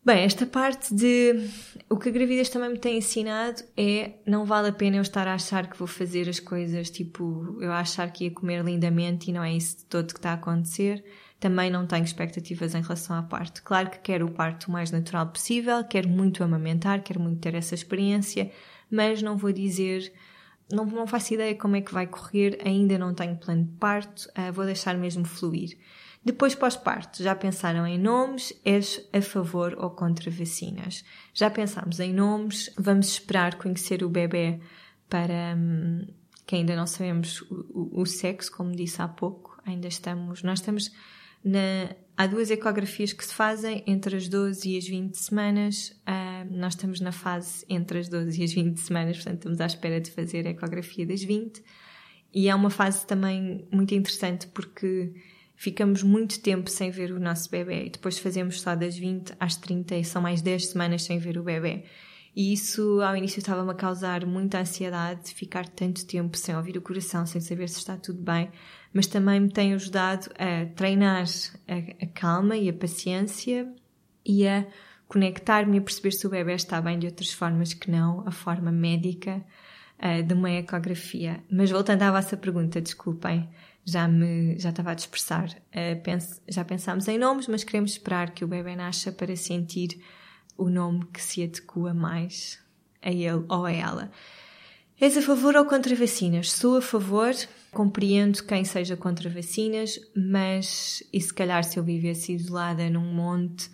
Bem, 0.05 0.25
esta 0.25 0.45
parte 0.45 0.95
de 0.95 1.49
o 1.89 1.97
que 1.97 2.11
a 2.11 2.13
gravidez 2.13 2.51
também 2.51 2.69
me 2.69 2.79
tem 2.79 2.99
ensinado 2.99 3.63
é 3.75 4.13
não 4.27 4.45
vale 4.45 4.69
a 4.69 4.73
pena 4.73 4.99
eu 4.99 5.03
estar 5.03 5.27
a 5.27 5.33
achar 5.33 5.67
que 5.67 5.79
vou 5.79 5.89
fazer 5.89 6.29
as 6.29 6.39
coisas 6.39 6.91
tipo 6.91 7.57
eu 7.59 7.73
achar 7.73 8.13
que 8.13 8.25
ia 8.25 8.31
comer 8.31 8.63
lindamente 8.63 9.31
e 9.31 9.33
não 9.33 9.43
é 9.43 9.55
isso 9.55 9.79
de 9.79 9.85
todo 9.87 10.13
que 10.13 10.19
está 10.19 10.33
a 10.33 10.35
acontecer. 10.35 11.03
Também 11.41 11.71
não 11.71 11.87
tenho 11.87 12.05
expectativas 12.05 12.75
em 12.75 12.83
relação 12.83 13.17
à 13.17 13.23
parte. 13.23 13.63
Claro 13.63 13.89
que 13.89 13.99
quero 14.01 14.27
o 14.27 14.31
parto 14.31 14.69
o 14.69 14.73
mais 14.73 14.91
natural 14.91 15.27
possível, 15.29 15.83
quero 15.85 16.07
muito 16.07 16.45
amamentar, 16.45 17.03
quero 17.03 17.21
muito 17.21 17.41
ter 17.41 17.55
essa 17.55 17.75
experiência, 17.75 18.51
mas 18.91 19.23
não 19.23 19.39
vou 19.39 19.53
dizer 19.53 20.13
não, 20.71 20.85
não 20.85 21.07
faço 21.07 21.33
ideia 21.33 21.55
como 21.55 21.77
é 21.77 21.81
que 21.81 21.95
vai 21.95 22.07
correr, 22.07 22.59
ainda 22.63 22.99
não 22.99 23.15
tenho 23.15 23.37
plano 23.37 23.65
de 23.65 23.73
parto, 23.79 24.29
uh, 24.37 24.53
vou 24.53 24.67
deixar 24.67 24.99
mesmo 24.99 25.25
fluir. 25.25 25.79
Depois, 26.25 26.55
pós-parto, 26.55 27.23
já 27.23 27.35
pensaram 27.35 27.87
em 27.87 27.99
nomes? 27.99 28.59
És 28.65 29.07
a 29.13 29.21
favor 29.21 29.77
ou 29.79 29.91
contra 29.91 30.31
vacinas? 30.31 31.05
Já 31.35 31.51
pensámos 31.51 32.01
em 32.01 32.15
nomes? 32.15 32.73
Vamos 32.79 33.09
esperar 33.09 33.57
conhecer 33.57 34.03
o 34.03 34.09
bebê 34.09 34.59
para 35.09 35.55
hum, 35.55 36.07
que 36.47 36.57
ainda 36.57 36.75
não 36.75 36.87
sabemos 36.87 37.43
o, 37.43 37.67
o, 37.75 38.01
o, 38.01 38.07
sexo, 38.07 38.51
como 38.51 38.75
disse 38.75 39.03
há 39.03 39.09
pouco. 39.09 39.61
Ainda 39.67 39.87
estamos, 39.87 40.43
nós 40.43 40.61
estamos 40.61 40.91
na, 41.45 41.95
há 42.17 42.27
duas 42.27 42.51
ecografias 42.51 43.13
que 43.13 43.25
se 43.25 43.35
fazem 43.35 43.85
entre 43.87 44.17
as 44.17 44.27
12 44.27 44.67
e 44.67 44.79
as 44.79 44.89
20 44.89 45.15
semanas. 45.17 45.91
Uh, 46.09 46.51
nós 46.51 46.73
estamos 46.73 47.01
na 47.01 47.13
fase 47.13 47.67
entre 47.69 47.99
as 47.99 48.09
12 48.09 48.41
e 48.41 48.45
as 48.45 48.53
20 48.53 48.79
semanas, 48.79 49.17
portanto 49.17 49.37
estamos 49.37 49.61
à 49.61 49.67
espera 49.67 50.01
de 50.01 50.11
fazer 50.11 50.47
a 50.47 50.51
ecografia 50.51 51.07
das 51.07 51.23
20. 51.23 51.63
E 52.33 52.49
é 52.49 52.55
uma 52.55 52.71
fase 52.71 53.07
também 53.07 53.69
muito 53.71 53.95
interessante 53.95 54.47
porque 54.49 55.13
ficamos 55.57 56.03
muito 56.03 56.41
tempo 56.41 56.69
sem 56.71 56.91
ver 56.91 57.13
o 57.13 57.21
nosso 57.21 57.51
bebê 57.51 57.87
e 57.87 57.91
depois 57.91 58.19
fazemos 58.19 58.61
só 58.61 58.75
das 58.75 58.97
20 58.97 59.35
às 59.39 59.57
30 59.57 59.97
e 59.97 60.05
são 60.05 60.21
mais 60.21 60.43
10 60.43 60.69
semanas 60.69 61.03
sem 61.05 61.19
ver 61.19 61.39
o 61.39 61.43
bebê. 61.43 61.85
E 62.37 62.53
isso 62.53 63.01
ao 63.01 63.17
início 63.17 63.39
estava-me 63.39 63.71
a 63.71 63.75
causar 63.75 64.27
muita 64.27 64.59
ansiedade, 64.59 65.33
ficar 65.33 65.69
tanto 65.69 66.05
tempo 66.05 66.37
sem 66.37 66.57
ouvir 66.57 66.77
o 66.77 66.83
coração, 66.83 67.25
sem 67.25 67.41
saber 67.41 67.69
se 67.69 67.79
está 67.79 67.97
tudo 67.97 68.21
bem, 68.21 68.51
mas 68.93 69.07
também 69.07 69.39
me 69.39 69.49
tem 69.49 69.73
ajudado 69.73 70.29
a 70.37 70.67
treinar 70.75 71.25
a, 71.69 72.05
a 72.05 72.07
calma 72.09 72.57
e 72.57 72.69
a 72.69 72.73
paciência 72.73 73.73
e 74.27 74.49
a 74.49 74.67
conectar-me 75.07 75.79
a 75.79 75.81
perceber 75.81 76.11
se 76.11 76.27
o 76.27 76.31
bebê 76.31 76.55
está 76.55 76.81
bem 76.81 76.99
de 76.99 77.07
outras 77.07 77.33
formas 77.33 77.73
que 77.73 77.89
não 77.89 78.27
a 78.27 78.33
forma 78.33 78.73
médica 78.73 79.45
uh, 80.03 80.23
de 80.23 80.35
uma 80.35 80.51
ecografia. 80.51 81.41
Mas 81.49 81.71
voltando 81.71 82.03
à 82.03 82.11
vossa 82.11 82.37
pergunta, 82.37 82.81
desculpem, 82.81 83.49
já 83.85 84.09
me 84.09 84.59
já 84.59 84.71
estava 84.71 84.93
a 84.93 84.95
dispersar. 84.95 85.51
Uh, 85.51 86.41
já 86.49 86.65
pensámos 86.65 87.07
em 87.09 87.19
nomes, 87.19 87.47
mas 87.47 87.65
queremos 87.65 87.93
esperar 87.93 88.31
que 88.31 88.45
o 88.45 88.49
bebê 88.49 88.75
nasça 88.75 89.13
para 89.13 89.37
sentir 89.37 90.01
o 90.57 90.69
nome 90.69 91.05
que 91.13 91.21
se 91.21 91.43
adequa 91.43 91.93
mais 91.93 92.59
a 93.03 93.11
ele 93.11 93.45
ou 93.49 93.65
a 93.67 93.73
ela. 93.73 94.11
És 95.01 95.17
a 95.17 95.23
favor 95.23 95.57
ou 95.57 95.67
contra 95.67 95.95
vacinas? 95.97 96.53
Sou 96.53 96.77
a 96.77 96.83
favor, 96.83 97.35
compreendo 97.73 98.43
quem 98.45 98.65
seja 98.65 98.97
contra 98.97 99.29
vacinas, 99.29 99.99
mas 100.17 101.03
e 101.13 101.21
se 101.21 101.35
calhar 101.35 101.65
se 101.65 101.79
eu 101.79 101.85
vivesse 101.85 102.33
isolada 102.33 102.89
num 102.89 103.13
monte, 103.13 103.69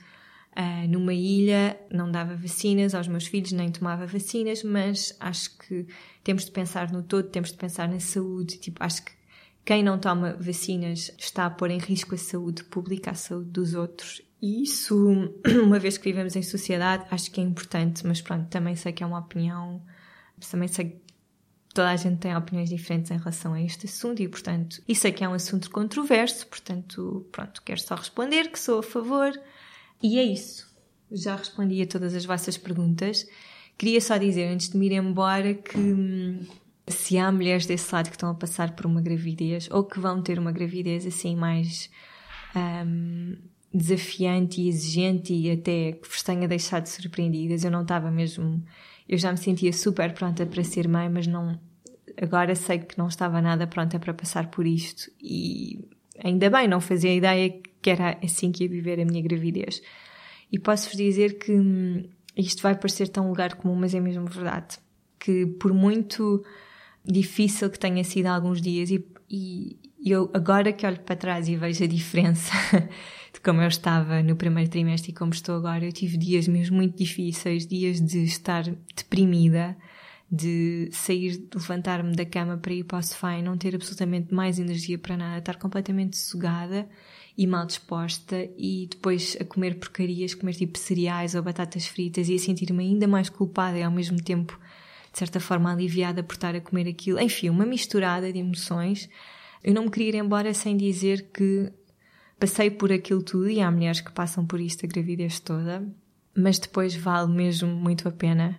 uh, 0.57 0.89
numa 0.89 1.13
ilha, 1.13 1.79
não 1.93 2.11
dava 2.11 2.35
vacinas 2.35 2.95
aos 2.95 3.07
meus 3.07 3.27
filhos, 3.27 3.53
nem 3.53 3.71
tomava 3.71 4.07
vacinas, 4.07 4.63
mas 4.63 5.15
acho 5.21 5.59
que 5.59 5.87
temos 6.25 6.47
de 6.47 6.51
pensar 6.51 6.91
no 6.91 7.03
todo, 7.03 7.29
temos 7.29 7.53
de 7.53 7.59
pensar 7.59 7.87
na 7.87 8.01
saúde, 8.01 8.59
tipo, 8.59 8.83
acho 8.83 9.05
que 9.05 9.20
quem 9.65 9.83
não 9.83 9.99
toma 9.99 10.35
vacinas 10.39 11.13
está 11.19 11.47
a 11.47 11.51
pôr 11.51 11.71
em 11.71 11.79
risco 11.79 12.15
a 12.15 12.19
saúde 12.19 12.65
pública, 12.65 13.11
a 13.11 13.15
saúde 13.15 13.51
dos 13.51 13.75
outros. 13.75 14.23
E 14.41 14.63
isso, 14.63 14.97
uma 15.65 15.79
vez 15.79 15.99
que 15.99 16.05
vivemos 16.05 16.35
em 16.35 16.43
sociedade, 16.43 17.07
acho 17.11 17.31
que 17.31 17.41
é 17.41 17.45
importante, 17.45 18.07
mas 18.07 18.21
pronto, 18.21 18.49
também 18.49 18.75
sei 18.75 18.93
que 18.93 19.03
é 19.03 19.07
uma 19.07 19.19
opinião, 19.19 19.83
também 20.51 20.69
sei 20.69 20.91
que 20.91 21.01
toda 21.75 21.91
a 21.91 21.97
gente 21.97 22.19
tem 22.19 22.37
opiniões 22.37 22.69
diferentes 22.69 23.11
em 23.11 23.19
relação 23.19 23.53
a 23.53 23.63
este 23.63 23.87
assunto 23.87 24.21
e, 24.21 24.29
portanto, 24.29 24.83
e 24.89 24.95
sei 24.95 25.13
que 25.13 25.23
é 25.23 25.29
um 25.29 25.35
assunto 25.35 25.71
controverso, 25.71 26.47
portanto, 26.47 27.27
pronto, 27.31 27.63
quero 27.63 27.81
só 27.81 27.95
responder 27.95 28.51
que 28.51 28.59
sou 28.59 28.81
a 28.81 28.83
favor. 28.83 29.33
E 30.03 30.19
é 30.19 30.23
isso. 30.23 30.69
Já 31.13 31.37
respondi 31.37 31.83
a 31.83 31.87
todas 31.87 32.15
as 32.15 32.25
vossas 32.25 32.57
perguntas. 32.57 33.27
Queria 33.77 34.01
só 34.01 34.17
dizer, 34.17 34.49
antes 34.49 34.71
de 34.71 34.77
me 34.77 34.87
ir 34.87 34.93
embora, 34.93 35.55
que 35.55 35.77
hum, 35.77 36.47
se 36.89 37.19
há 37.19 37.31
mulheres 37.31 37.67
desse 37.67 37.95
lado 37.95 38.09
que 38.09 38.17
estão 38.17 38.31
a 38.31 38.35
passar 38.35 38.75
por 38.75 38.87
uma 38.87 39.01
gravidez 39.01 39.69
ou 39.71 39.85
que 39.85 40.01
vão 40.01 40.23
ter 40.23 40.39
uma 40.39 40.53
gravidez 40.53 41.07
assim 41.07 41.37
mais 41.37 41.91
um, 42.55 43.37
desafiante 43.73 44.61
e 44.61 44.69
exigente 44.69 45.33
e 45.33 45.51
até 45.51 45.93
que 45.93 46.09
vos 46.09 46.23
tenha 46.23 46.49
deixado 46.49 46.87
surpreendidas, 46.87 47.65
eu 47.65 47.71
não 47.71 47.83
estava 47.83 48.11
mesmo. 48.11 48.63
Eu 49.09 49.19
já 49.19 49.31
me 49.31 49.39
sentia 49.39 49.73
super 49.73 50.13
pronta 50.13 50.45
para 50.47 50.63
ser 50.65 50.89
mãe, 50.89 51.09
mas 51.09 51.27
não. 51.27 51.59
Agora 52.21 52.55
sei 52.55 52.81
que 52.81 52.99
não 52.99 53.09
estava 53.09 53.41
nada 53.41 53.67
pronta 53.67 53.99
para 53.99 54.13
passar 54.13 54.51
por 54.51 54.67
isto 54.67 55.11
e 55.21 55.89
ainda 56.23 56.51
bem, 56.51 56.69
não 56.69 56.81
fazia 56.81 57.15
ideia 57.15 57.61
que 57.81 57.91
era 57.91 58.19
assim 58.23 58.53
que 58.53 58.65
ia 58.65 58.69
viver 58.69 59.01
a 59.01 59.05
minha 59.05 59.23
gravidez. 59.23 59.81
E 60.53 60.59
posso-vos 60.59 60.97
dizer 60.97 61.39
que 61.39 61.53
hum, 61.53 62.09
isto 62.37 62.63
vai 62.63 62.75
parecer 62.75 63.09
tão 63.09 63.29
lugar 63.29 63.55
comum, 63.55 63.77
mas 63.77 63.95
é 63.95 64.01
mesmo 64.01 64.27
verdade. 64.27 64.79
Que 65.19 65.47
por 65.47 65.73
muito 65.73 66.45
difícil 67.05 67.71
que 67.71 67.79
tenha 67.79 68.05
sido 68.05 68.27
alguns 68.27 68.61
dias 68.61 68.91
e, 68.91 69.05
e 69.29 69.77
eu 70.05 70.31
agora 70.33 70.73
que 70.73 70.87
olho 70.87 71.01
para 71.01 71.17
trás 71.17 71.49
e 71.49 71.57
vejo 71.57 71.85
a 71.85 71.87
diferença 71.87 72.53
de 73.33 73.41
como 73.41 73.61
eu 73.61 73.69
estava 73.69 74.23
no 74.23 74.37
primeiro 74.37 74.71
trimestre 74.71 75.11
e 75.11 75.15
como 75.15 75.33
estou 75.33 75.57
agora, 75.57 75.85
eu 75.85 75.93
tive 75.93 76.17
dias 76.17 76.49
mesmo 76.49 76.77
muito 76.77 76.97
difíceis, 76.97 77.67
dias 77.67 78.01
de 78.01 78.25
estar 78.25 78.65
deprimida, 78.97 79.77
de 80.31 80.89
sair, 80.93 81.39
de 81.39 81.57
levantar-me 81.57 82.15
da 82.15 82.25
cama 82.25 82.57
para 82.57 82.73
ir 82.73 82.85
para 82.85 82.99
o 82.99 83.03
sofá 83.03 83.37
e 83.37 83.43
não 83.43 83.57
ter 83.57 83.75
absolutamente 83.75 84.33
mais 84.33 84.59
energia 84.59 84.99
para 84.99 85.17
nada, 85.17 85.39
estar 85.39 85.57
completamente 85.57 86.17
sugada 86.17 86.89
e 87.37 87.47
mal 87.47 87.67
disposta 87.67 88.49
e 88.57 88.89
depois 88.91 89.37
a 89.41 89.45
comer 89.45 89.79
porcarias, 89.79 90.35
comer 90.35 90.55
tipo 90.55 90.79
cereais 90.79 91.35
ou 91.35 91.43
batatas 91.43 91.87
fritas 91.87 92.29
e 92.29 92.35
a 92.35 92.39
sentir-me 92.39 92.85
ainda 92.85 93.09
mais 93.09 93.29
culpada 93.29 93.79
e 93.79 93.83
ao 93.83 93.91
mesmo 93.91 94.23
tempo 94.23 94.59
de 95.13 95.19
certa 95.19 95.41
forma 95.41 95.73
aliviada 95.73 96.23
por 96.23 96.35
estar 96.35 96.55
a 96.55 96.61
comer 96.61 96.89
aquilo. 96.89 97.21
Enfim, 97.21 97.49
uma 97.49 97.67
misturada 97.67 98.33
de 98.33 98.39
emoções. 98.39 99.09
Eu 99.63 99.75
não 99.75 99.85
me 99.85 99.91
queria 99.91 100.11
ir 100.11 100.15
embora 100.17 100.55
sem 100.55 100.77
dizer 100.77 101.31
que 101.33 101.71
passei 102.39 102.71
por 102.71 102.91
aquilo 102.91 103.23
tudo 103.23 103.51
e 103.51 103.61
há 103.61 103.71
mulheres 103.71 104.01
que 104.01 104.11
passam 104.11 104.47
por 104.47 104.61
isto 104.61 104.87
a 104.87 104.89
gravidez 104.89 105.39
toda, 105.39 105.87
mas 106.35 106.59
depois 106.59 106.95
vale 106.97 107.31
mesmo 107.31 107.69
muito 107.69 108.09
a 108.09 108.13
pena. 108.13 108.59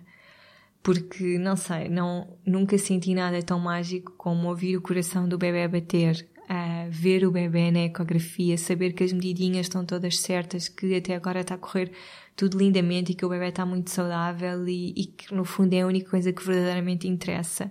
Porque, 0.82 1.38
não 1.38 1.56
sei, 1.56 1.88
não, 1.88 2.36
nunca 2.44 2.76
senti 2.76 3.14
nada 3.14 3.40
tão 3.42 3.58
mágico 3.58 4.12
como 4.16 4.48
ouvir 4.48 4.76
o 4.76 4.82
coração 4.82 5.28
do 5.28 5.38
bebê 5.38 5.68
bater, 5.68 6.28
uh, 6.42 6.90
ver 6.90 7.24
o 7.24 7.30
bebê 7.30 7.70
na 7.70 7.84
ecografia, 7.84 8.58
saber 8.58 8.92
que 8.92 9.04
as 9.04 9.12
medidinhas 9.12 9.66
estão 9.66 9.84
todas 9.84 10.18
certas, 10.18 10.68
que 10.68 10.94
até 10.96 11.14
agora 11.14 11.40
está 11.40 11.54
a 11.54 11.58
correr 11.58 11.92
tudo 12.34 12.58
lindamente 12.58 13.12
e 13.12 13.14
que 13.14 13.24
o 13.24 13.28
bebê 13.28 13.48
está 13.48 13.64
muito 13.64 13.90
saudável 13.90 14.66
e, 14.66 14.92
e 14.96 15.06
que 15.06 15.34
no 15.34 15.44
fundo 15.44 15.72
é 15.74 15.82
a 15.82 15.86
única 15.86 16.10
coisa 16.10 16.32
que 16.32 16.44
verdadeiramente 16.44 17.06
interessa. 17.06 17.70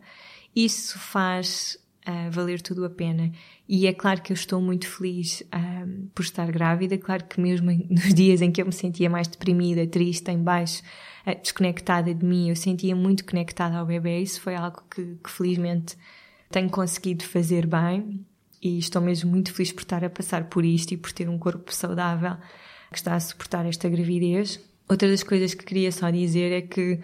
Isso 0.56 1.00
faz 1.00 1.78
uh, 2.08 2.32
valer 2.32 2.62
tudo 2.62 2.86
a 2.86 2.90
pena. 2.90 3.32
E 3.68 3.88
é 3.88 3.94
claro 3.94 4.22
que 4.22 4.32
eu 4.32 4.36
estou 4.36 4.62
muito 4.62 4.88
feliz 4.88 5.42
uh, 5.42 6.10
por 6.14 6.24
estar 6.24 6.52
grávida, 6.52 6.98
claro 6.98 7.26
que 7.26 7.40
mesmo 7.40 7.72
nos 7.90 8.14
dias 8.14 8.42
em 8.42 8.52
que 8.52 8.62
eu 8.62 8.66
me 8.66 8.74
sentia 8.74 9.10
mais 9.10 9.28
deprimida, 9.28 9.86
triste, 9.88 10.30
em 10.30 10.42
baixo, 10.42 10.84
uh, 11.26 11.40
desconectada 11.42 12.14
de 12.14 12.26
mim, 12.26 12.50
eu 12.50 12.56
sentia 12.56 12.96
muito 12.96 13.26
conectada 13.26 13.78
ao 13.78 13.86
bebê, 13.86 14.20
isso 14.20 14.42
foi 14.42 14.56
algo 14.56 14.84
que, 14.94 15.18
que 15.24 15.30
felizmente 15.30 15.96
tenho 16.50 16.70
conseguido 16.70 17.24
fazer 17.24 17.66
bem 17.66 18.26
e 18.62 18.78
estou 18.78 19.02
mesmo 19.02 19.32
muito 19.32 19.54
feliz 19.54 19.72
por 19.72 19.82
estar 19.82 20.04
a 20.04 20.10
passar 20.10 20.46
por 20.46 20.64
isto 20.66 20.94
e 20.94 20.98
por 20.98 21.12
ter 21.12 21.30
um 21.30 21.38
corpo 21.40 21.74
saudável 21.74 22.36
que 22.92 22.98
está 22.98 23.16
a 23.16 23.20
suportar 23.20 23.66
esta 23.66 23.88
gravidez. 23.88 24.60
Outra 24.88 25.10
das 25.10 25.24
coisas 25.24 25.54
que 25.54 25.66
queria 25.66 25.92
só 25.92 26.10
dizer 26.10 26.52
é 26.52 26.62
que 26.62 27.00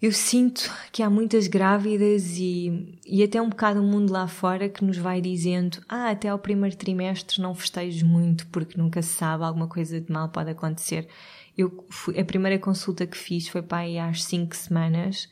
eu 0.00 0.12
sinto 0.12 0.70
que 0.92 1.02
há 1.02 1.10
muitas 1.10 1.48
grávidas 1.48 2.36
e, 2.38 3.00
e 3.04 3.22
até 3.24 3.40
um 3.40 3.48
bocado 3.48 3.80
o 3.80 3.82
mundo 3.82 4.12
lá 4.12 4.28
fora 4.28 4.68
que 4.68 4.84
nos 4.84 4.98
vai 4.98 5.20
dizendo 5.20 5.82
ah, 5.88 6.10
até 6.10 6.28
ao 6.28 6.38
primeiro 6.38 6.76
trimestre 6.76 7.40
não 7.40 7.54
festejo 7.54 8.06
muito 8.06 8.46
porque 8.48 8.78
nunca 8.78 9.02
se 9.02 9.14
sabe, 9.14 9.42
alguma 9.42 9.66
coisa 9.66 10.00
de 10.00 10.12
mal 10.12 10.28
pode 10.28 10.50
acontecer. 10.50 11.08
Eu 11.56 11.84
fui, 11.88 12.18
a 12.20 12.24
primeira 12.24 12.58
consulta 12.58 13.06
que 13.06 13.16
fiz 13.16 13.48
foi 13.48 13.62
para 13.62 13.78
aí 13.78 13.98
às 13.98 14.22
cinco 14.22 14.54
semanas. 14.54 15.28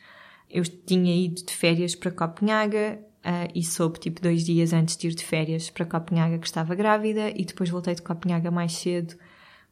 Eu 0.51 0.65
tinha 0.65 1.15
ido 1.15 1.45
de 1.45 1.53
férias 1.53 1.95
para 1.95 2.11
Copenhaga 2.11 2.99
uh, 3.21 3.53
e 3.55 3.63
soube 3.63 4.01
tipo 4.01 4.23
dois 4.23 4.45
dias 4.45 4.73
antes 4.73 4.97
de 4.97 5.09
ir 5.09 5.15
de 5.15 5.25
férias 5.25 5.69
para 5.69 5.85
Copenhaga 5.85 6.39
que 6.39 6.47
estava 6.47 6.75
grávida 6.75 7.29
e 7.31 7.45
depois 7.45 7.69
voltei 7.69 7.95
de 7.95 8.03
Copenhaga 8.03 8.51
mais 8.51 8.73
cedo 8.73 9.15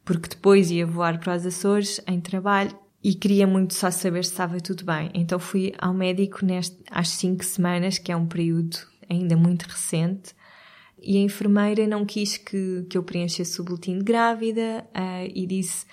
porque 0.03 0.29
depois 0.29 0.69
ia 0.71 0.85
voar 0.85 1.19
para 1.19 1.35
os 1.35 1.45
Açores 1.45 2.01
em 2.07 2.19
trabalho 2.19 2.77
e 3.03 3.13
queria 3.13 3.45
muito 3.45 3.73
só 3.73 3.91
saber 3.91 4.23
se 4.23 4.31
estava 4.31 4.59
tudo 4.59 4.85
bem. 4.85 5.11
Então 5.13 5.37
fui 5.37 5.73
ao 5.77 5.93
médico 5.93 6.45
neste, 6.45 6.77
às 6.89 7.09
cinco 7.09 7.43
semanas, 7.43 7.97
que 7.97 8.11
é 8.11 8.15
um 8.15 8.25
período 8.25 8.77
ainda 9.09 9.35
muito 9.35 9.63
recente, 9.63 10.33
e 11.01 11.17
a 11.17 11.21
enfermeira 11.21 11.85
não 11.85 12.05
quis 12.05 12.37
que, 12.37 12.85
que 12.89 12.97
eu 12.97 13.03
preenchesse 13.03 13.59
o 13.59 13.63
boletim 13.63 13.97
de 13.97 14.05
grávida 14.05 14.85
uh, 14.95 15.29
e 15.33 15.45
disse 15.45 15.85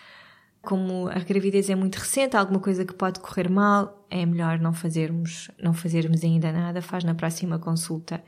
como 0.63 1.09
a 1.09 1.19
gravidez 1.19 1.69
é 1.71 1.75
muito 1.75 1.97
recente, 1.97 2.37
alguma 2.37 2.61
coisa 2.61 2.85
que 2.85 2.95
pode 2.95 3.19
correr 3.19 3.49
mal, 3.49 4.07
é 4.11 4.25
melhor 4.27 4.59
não 4.61 4.73
fazermos, 4.73 5.51
não 5.61 5.73
fazermos 5.73 6.23
ainda 6.23 6.53
nada, 6.53 6.83
faz 6.83 7.03
na 7.03 7.15
próxima 7.15 7.59
consulta. 7.59 8.23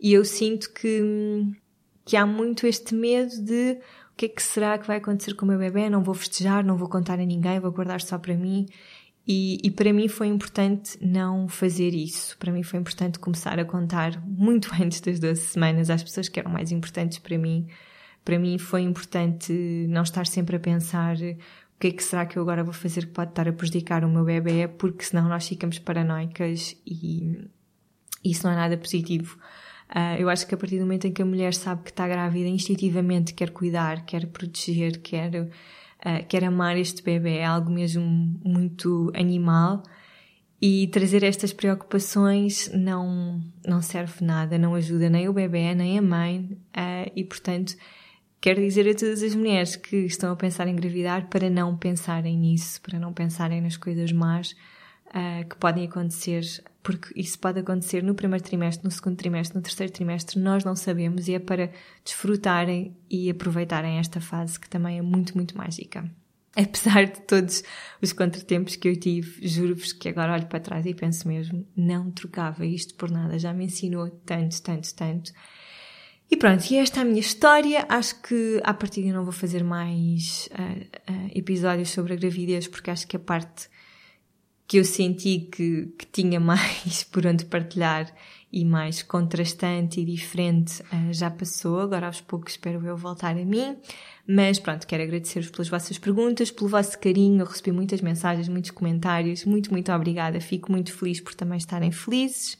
E 0.00 0.12
eu 0.12 0.24
sinto 0.24 0.72
que, 0.72 1.46
que 2.04 2.16
há 2.16 2.26
muito 2.26 2.66
este 2.66 2.94
medo 2.94 3.42
de 3.42 3.78
o 4.14 4.16
que 4.16 4.26
é 4.26 4.28
que 4.28 4.40
será 4.40 4.78
que 4.78 4.86
vai 4.86 4.98
acontecer 4.98 5.34
com 5.34 5.44
o 5.44 5.48
meu 5.48 5.58
bebê? 5.58 5.90
Não 5.90 6.00
vou 6.00 6.14
festejar, 6.14 6.64
não 6.64 6.76
vou 6.76 6.88
contar 6.88 7.18
a 7.18 7.24
ninguém, 7.26 7.58
vou 7.58 7.72
guardar 7.72 8.00
só 8.00 8.16
para 8.16 8.36
mim. 8.36 8.66
E, 9.26 9.58
e, 9.66 9.70
para 9.72 9.92
mim 9.92 10.06
foi 10.06 10.28
importante 10.28 10.96
não 11.04 11.48
fazer 11.48 11.92
isso. 11.94 12.38
Para 12.38 12.52
mim 12.52 12.62
foi 12.62 12.78
importante 12.78 13.18
começar 13.18 13.58
a 13.58 13.64
contar 13.64 14.22
muito 14.24 14.70
antes 14.80 15.00
das 15.00 15.18
12 15.18 15.40
semanas 15.40 15.90
às 15.90 16.04
pessoas 16.04 16.28
que 16.28 16.38
eram 16.38 16.52
mais 16.52 16.70
importantes 16.70 17.18
para 17.18 17.36
mim. 17.36 17.66
Para 18.24 18.38
mim 18.38 18.56
foi 18.56 18.82
importante 18.82 19.52
não 19.88 20.02
estar 20.04 20.26
sempre 20.28 20.56
a 20.56 20.60
pensar 20.60 21.16
o 21.16 21.80
que 21.80 21.88
é 21.88 21.90
que 21.90 22.02
será 22.04 22.24
que 22.24 22.38
eu 22.38 22.42
agora 22.42 22.62
vou 22.62 22.72
fazer 22.72 23.06
que 23.06 23.12
pode 23.12 23.32
estar 23.32 23.48
a 23.48 23.52
prejudicar 23.52 24.04
o 24.04 24.08
meu 24.08 24.24
bebê, 24.24 24.68
porque 24.68 25.04
senão 25.04 25.28
nós 25.28 25.48
ficamos 25.48 25.80
paranoicas 25.80 26.76
e 26.86 27.48
isso 28.22 28.46
não 28.46 28.52
é 28.52 28.56
nada 28.56 28.78
positivo. 28.78 29.36
Uh, 29.90 30.18
eu 30.18 30.28
acho 30.28 30.46
que 30.46 30.54
a 30.54 30.58
partir 30.58 30.76
do 30.78 30.82
momento 30.82 31.06
em 31.06 31.12
que 31.12 31.22
a 31.22 31.24
mulher 31.24 31.54
sabe 31.54 31.82
que 31.82 31.90
está 31.90 32.08
grávida, 32.08 32.48
instintivamente 32.48 33.34
quer 33.34 33.50
cuidar, 33.50 34.04
quer 34.04 34.26
proteger, 34.26 35.00
quer, 35.00 35.42
uh, 35.42 36.26
quer 36.28 36.44
amar 36.44 36.76
este 36.76 37.02
bebê, 37.02 37.38
é 37.38 37.44
algo 37.44 37.70
mesmo 37.70 38.04
muito 38.44 39.12
animal. 39.14 39.82
E 40.60 40.88
trazer 40.88 41.22
estas 41.22 41.52
preocupações 41.52 42.70
não, 42.72 43.42
não 43.66 43.82
serve 43.82 44.24
nada, 44.24 44.56
não 44.56 44.74
ajuda 44.74 45.10
nem 45.10 45.28
o 45.28 45.32
bebê, 45.32 45.74
nem 45.74 45.98
a 45.98 46.02
mãe. 46.02 46.58
Uh, 46.76 47.10
e, 47.14 47.22
portanto, 47.22 47.76
quero 48.40 48.60
dizer 48.62 48.88
a 48.88 48.94
todas 48.94 49.22
as 49.22 49.34
mulheres 49.34 49.76
que 49.76 49.96
estão 49.96 50.32
a 50.32 50.36
pensar 50.36 50.66
em 50.66 50.72
engravidar 50.72 51.28
para 51.28 51.50
não 51.50 51.76
pensarem 51.76 52.38
nisso, 52.38 52.80
para 52.80 52.98
não 52.98 53.12
pensarem 53.12 53.60
nas 53.60 53.76
coisas 53.76 54.10
más 54.10 54.56
uh, 55.14 55.48
que 55.48 55.56
podem 55.56 55.86
acontecer, 55.86 56.42
porque 56.82 57.08
isso 57.18 57.38
pode 57.38 57.60
acontecer 57.60 58.02
no 58.02 58.14
primeiro 58.14 58.44
trimestre, 58.44 58.84
no 58.84 58.90
segundo 58.90 59.16
trimestre, 59.16 59.56
no 59.56 59.62
terceiro 59.62 59.92
trimestre, 59.92 60.38
nós 60.38 60.64
não 60.64 60.74
sabemos 60.74 61.28
e 61.28 61.34
é 61.34 61.38
para 61.38 61.70
desfrutarem 62.04 62.96
e 63.08 63.30
aproveitarem 63.30 63.98
esta 63.98 64.20
fase 64.20 64.58
que 64.58 64.68
também 64.68 64.98
é 64.98 65.02
muito, 65.02 65.34
muito 65.36 65.56
mágica. 65.56 66.04
Apesar 66.56 67.06
de 67.06 67.20
todos 67.22 67.64
os 68.00 68.12
contratempos 68.12 68.76
que 68.76 68.88
eu 68.88 68.98
tive, 68.98 69.46
juro-vos 69.46 69.92
que 69.92 70.08
agora 70.08 70.34
olho 70.34 70.46
para 70.46 70.60
trás 70.60 70.86
e 70.86 70.94
penso 70.94 71.26
mesmo, 71.26 71.66
não 71.76 72.10
trocava 72.10 72.64
isto 72.64 72.94
por 72.94 73.10
nada, 73.10 73.38
já 73.38 73.52
me 73.52 73.64
ensinou 73.64 74.08
tanto, 74.08 74.60
tanto, 74.62 74.94
tanto. 74.94 75.32
E 76.30 76.36
pronto, 76.36 76.64
e 76.70 76.76
esta 76.76 77.00
é 77.00 77.02
a 77.02 77.04
minha 77.04 77.20
história. 77.20 77.84
Acho 77.88 78.20
que 78.22 78.60
à 78.64 78.72
partida 78.72 79.12
não 79.12 79.24
vou 79.24 79.32
fazer 79.32 79.62
mais 79.62 80.48
uh, 80.52 81.12
uh, 81.12 81.30
episódios 81.34 81.90
sobre 81.90 82.14
a 82.14 82.16
gravidez, 82.16 82.66
porque 82.66 82.90
acho 82.90 83.06
que 83.06 83.16
a 83.16 83.20
parte 83.20 83.68
que 84.66 84.78
eu 84.78 84.84
senti 84.84 85.40
que, 85.40 85.86
que 85.98 86.06
tinha 86.06 86.38
mais 86.40 87.04
por 87.04 87.26
onde 87.26 87.44
partilhar 87.44 88.12
e 88.54 88.64
mais 88.64 89.02
contrastante 89.02 90.00
e 90.00 90.04
diferente 90.04 90.80
uh, 90.82 91.12
já 91.12 91.28
passou. 91.28 91.80
Agora 91.80 92.06
aos 92.06 92.20
poucos 92.20 92.52
espero 92.52 92.86
eu 92.86 92.96
voltar 92.96 93.36
a 93.36 93.44
mim. 93.44 93.76
Mas 94.26 94.60
pronto, 94.60 94.86
quero 94.86 95.02
agradecer-vos 95.02 95.50
pelas 95.50 95.68
vossas 95.68 95.98
perguntas, 95.98 96.52
pelo 96.52 96.70
vosso 96.70 96.96
carinho. 97.00 97.40
Eu 97.40 97.46
recebi 97.46 97.72
muitas 97.72 98.00
mensagens, 98.00 98.48
muitos 98.48 98.70
comentários. 98.70 99.44
Muito, 99.44 99.72
muito 99.72 99.90
obrigada. 99.90 100.40
Fico 100.40 100.70
muito 100.70 100.92
feliz 100.92 101.20
por 101.20 101.34
também 101.34 101.58
estarem 101.58 101.90
felizes 101.90 102.54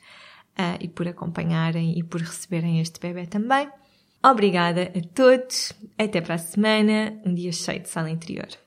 uh, 0.58 0.76
e 0.80 0.88
por 0.88 1.06
acompanharem 1.06 1.96
e 1.96 2.02
por 2.02 2.20
receberem 2.20 2.80
este 2.80 2.98
bebê 2.98 3.26
também. 3.26 3.68
Obrigada 4.20 4.90
a 4.96 5.14
todos. 5.14 5.72
Até 5.96 6.20
para 6.20 6.34
a 6.34 6.38
semana. 6.38 7.20
Um 7.24 7.32
dia 7.32 7.52
cheio 7.52 7.80
de 7.80 7.88
sala 7.88 8.10
interior. 8.10 8.48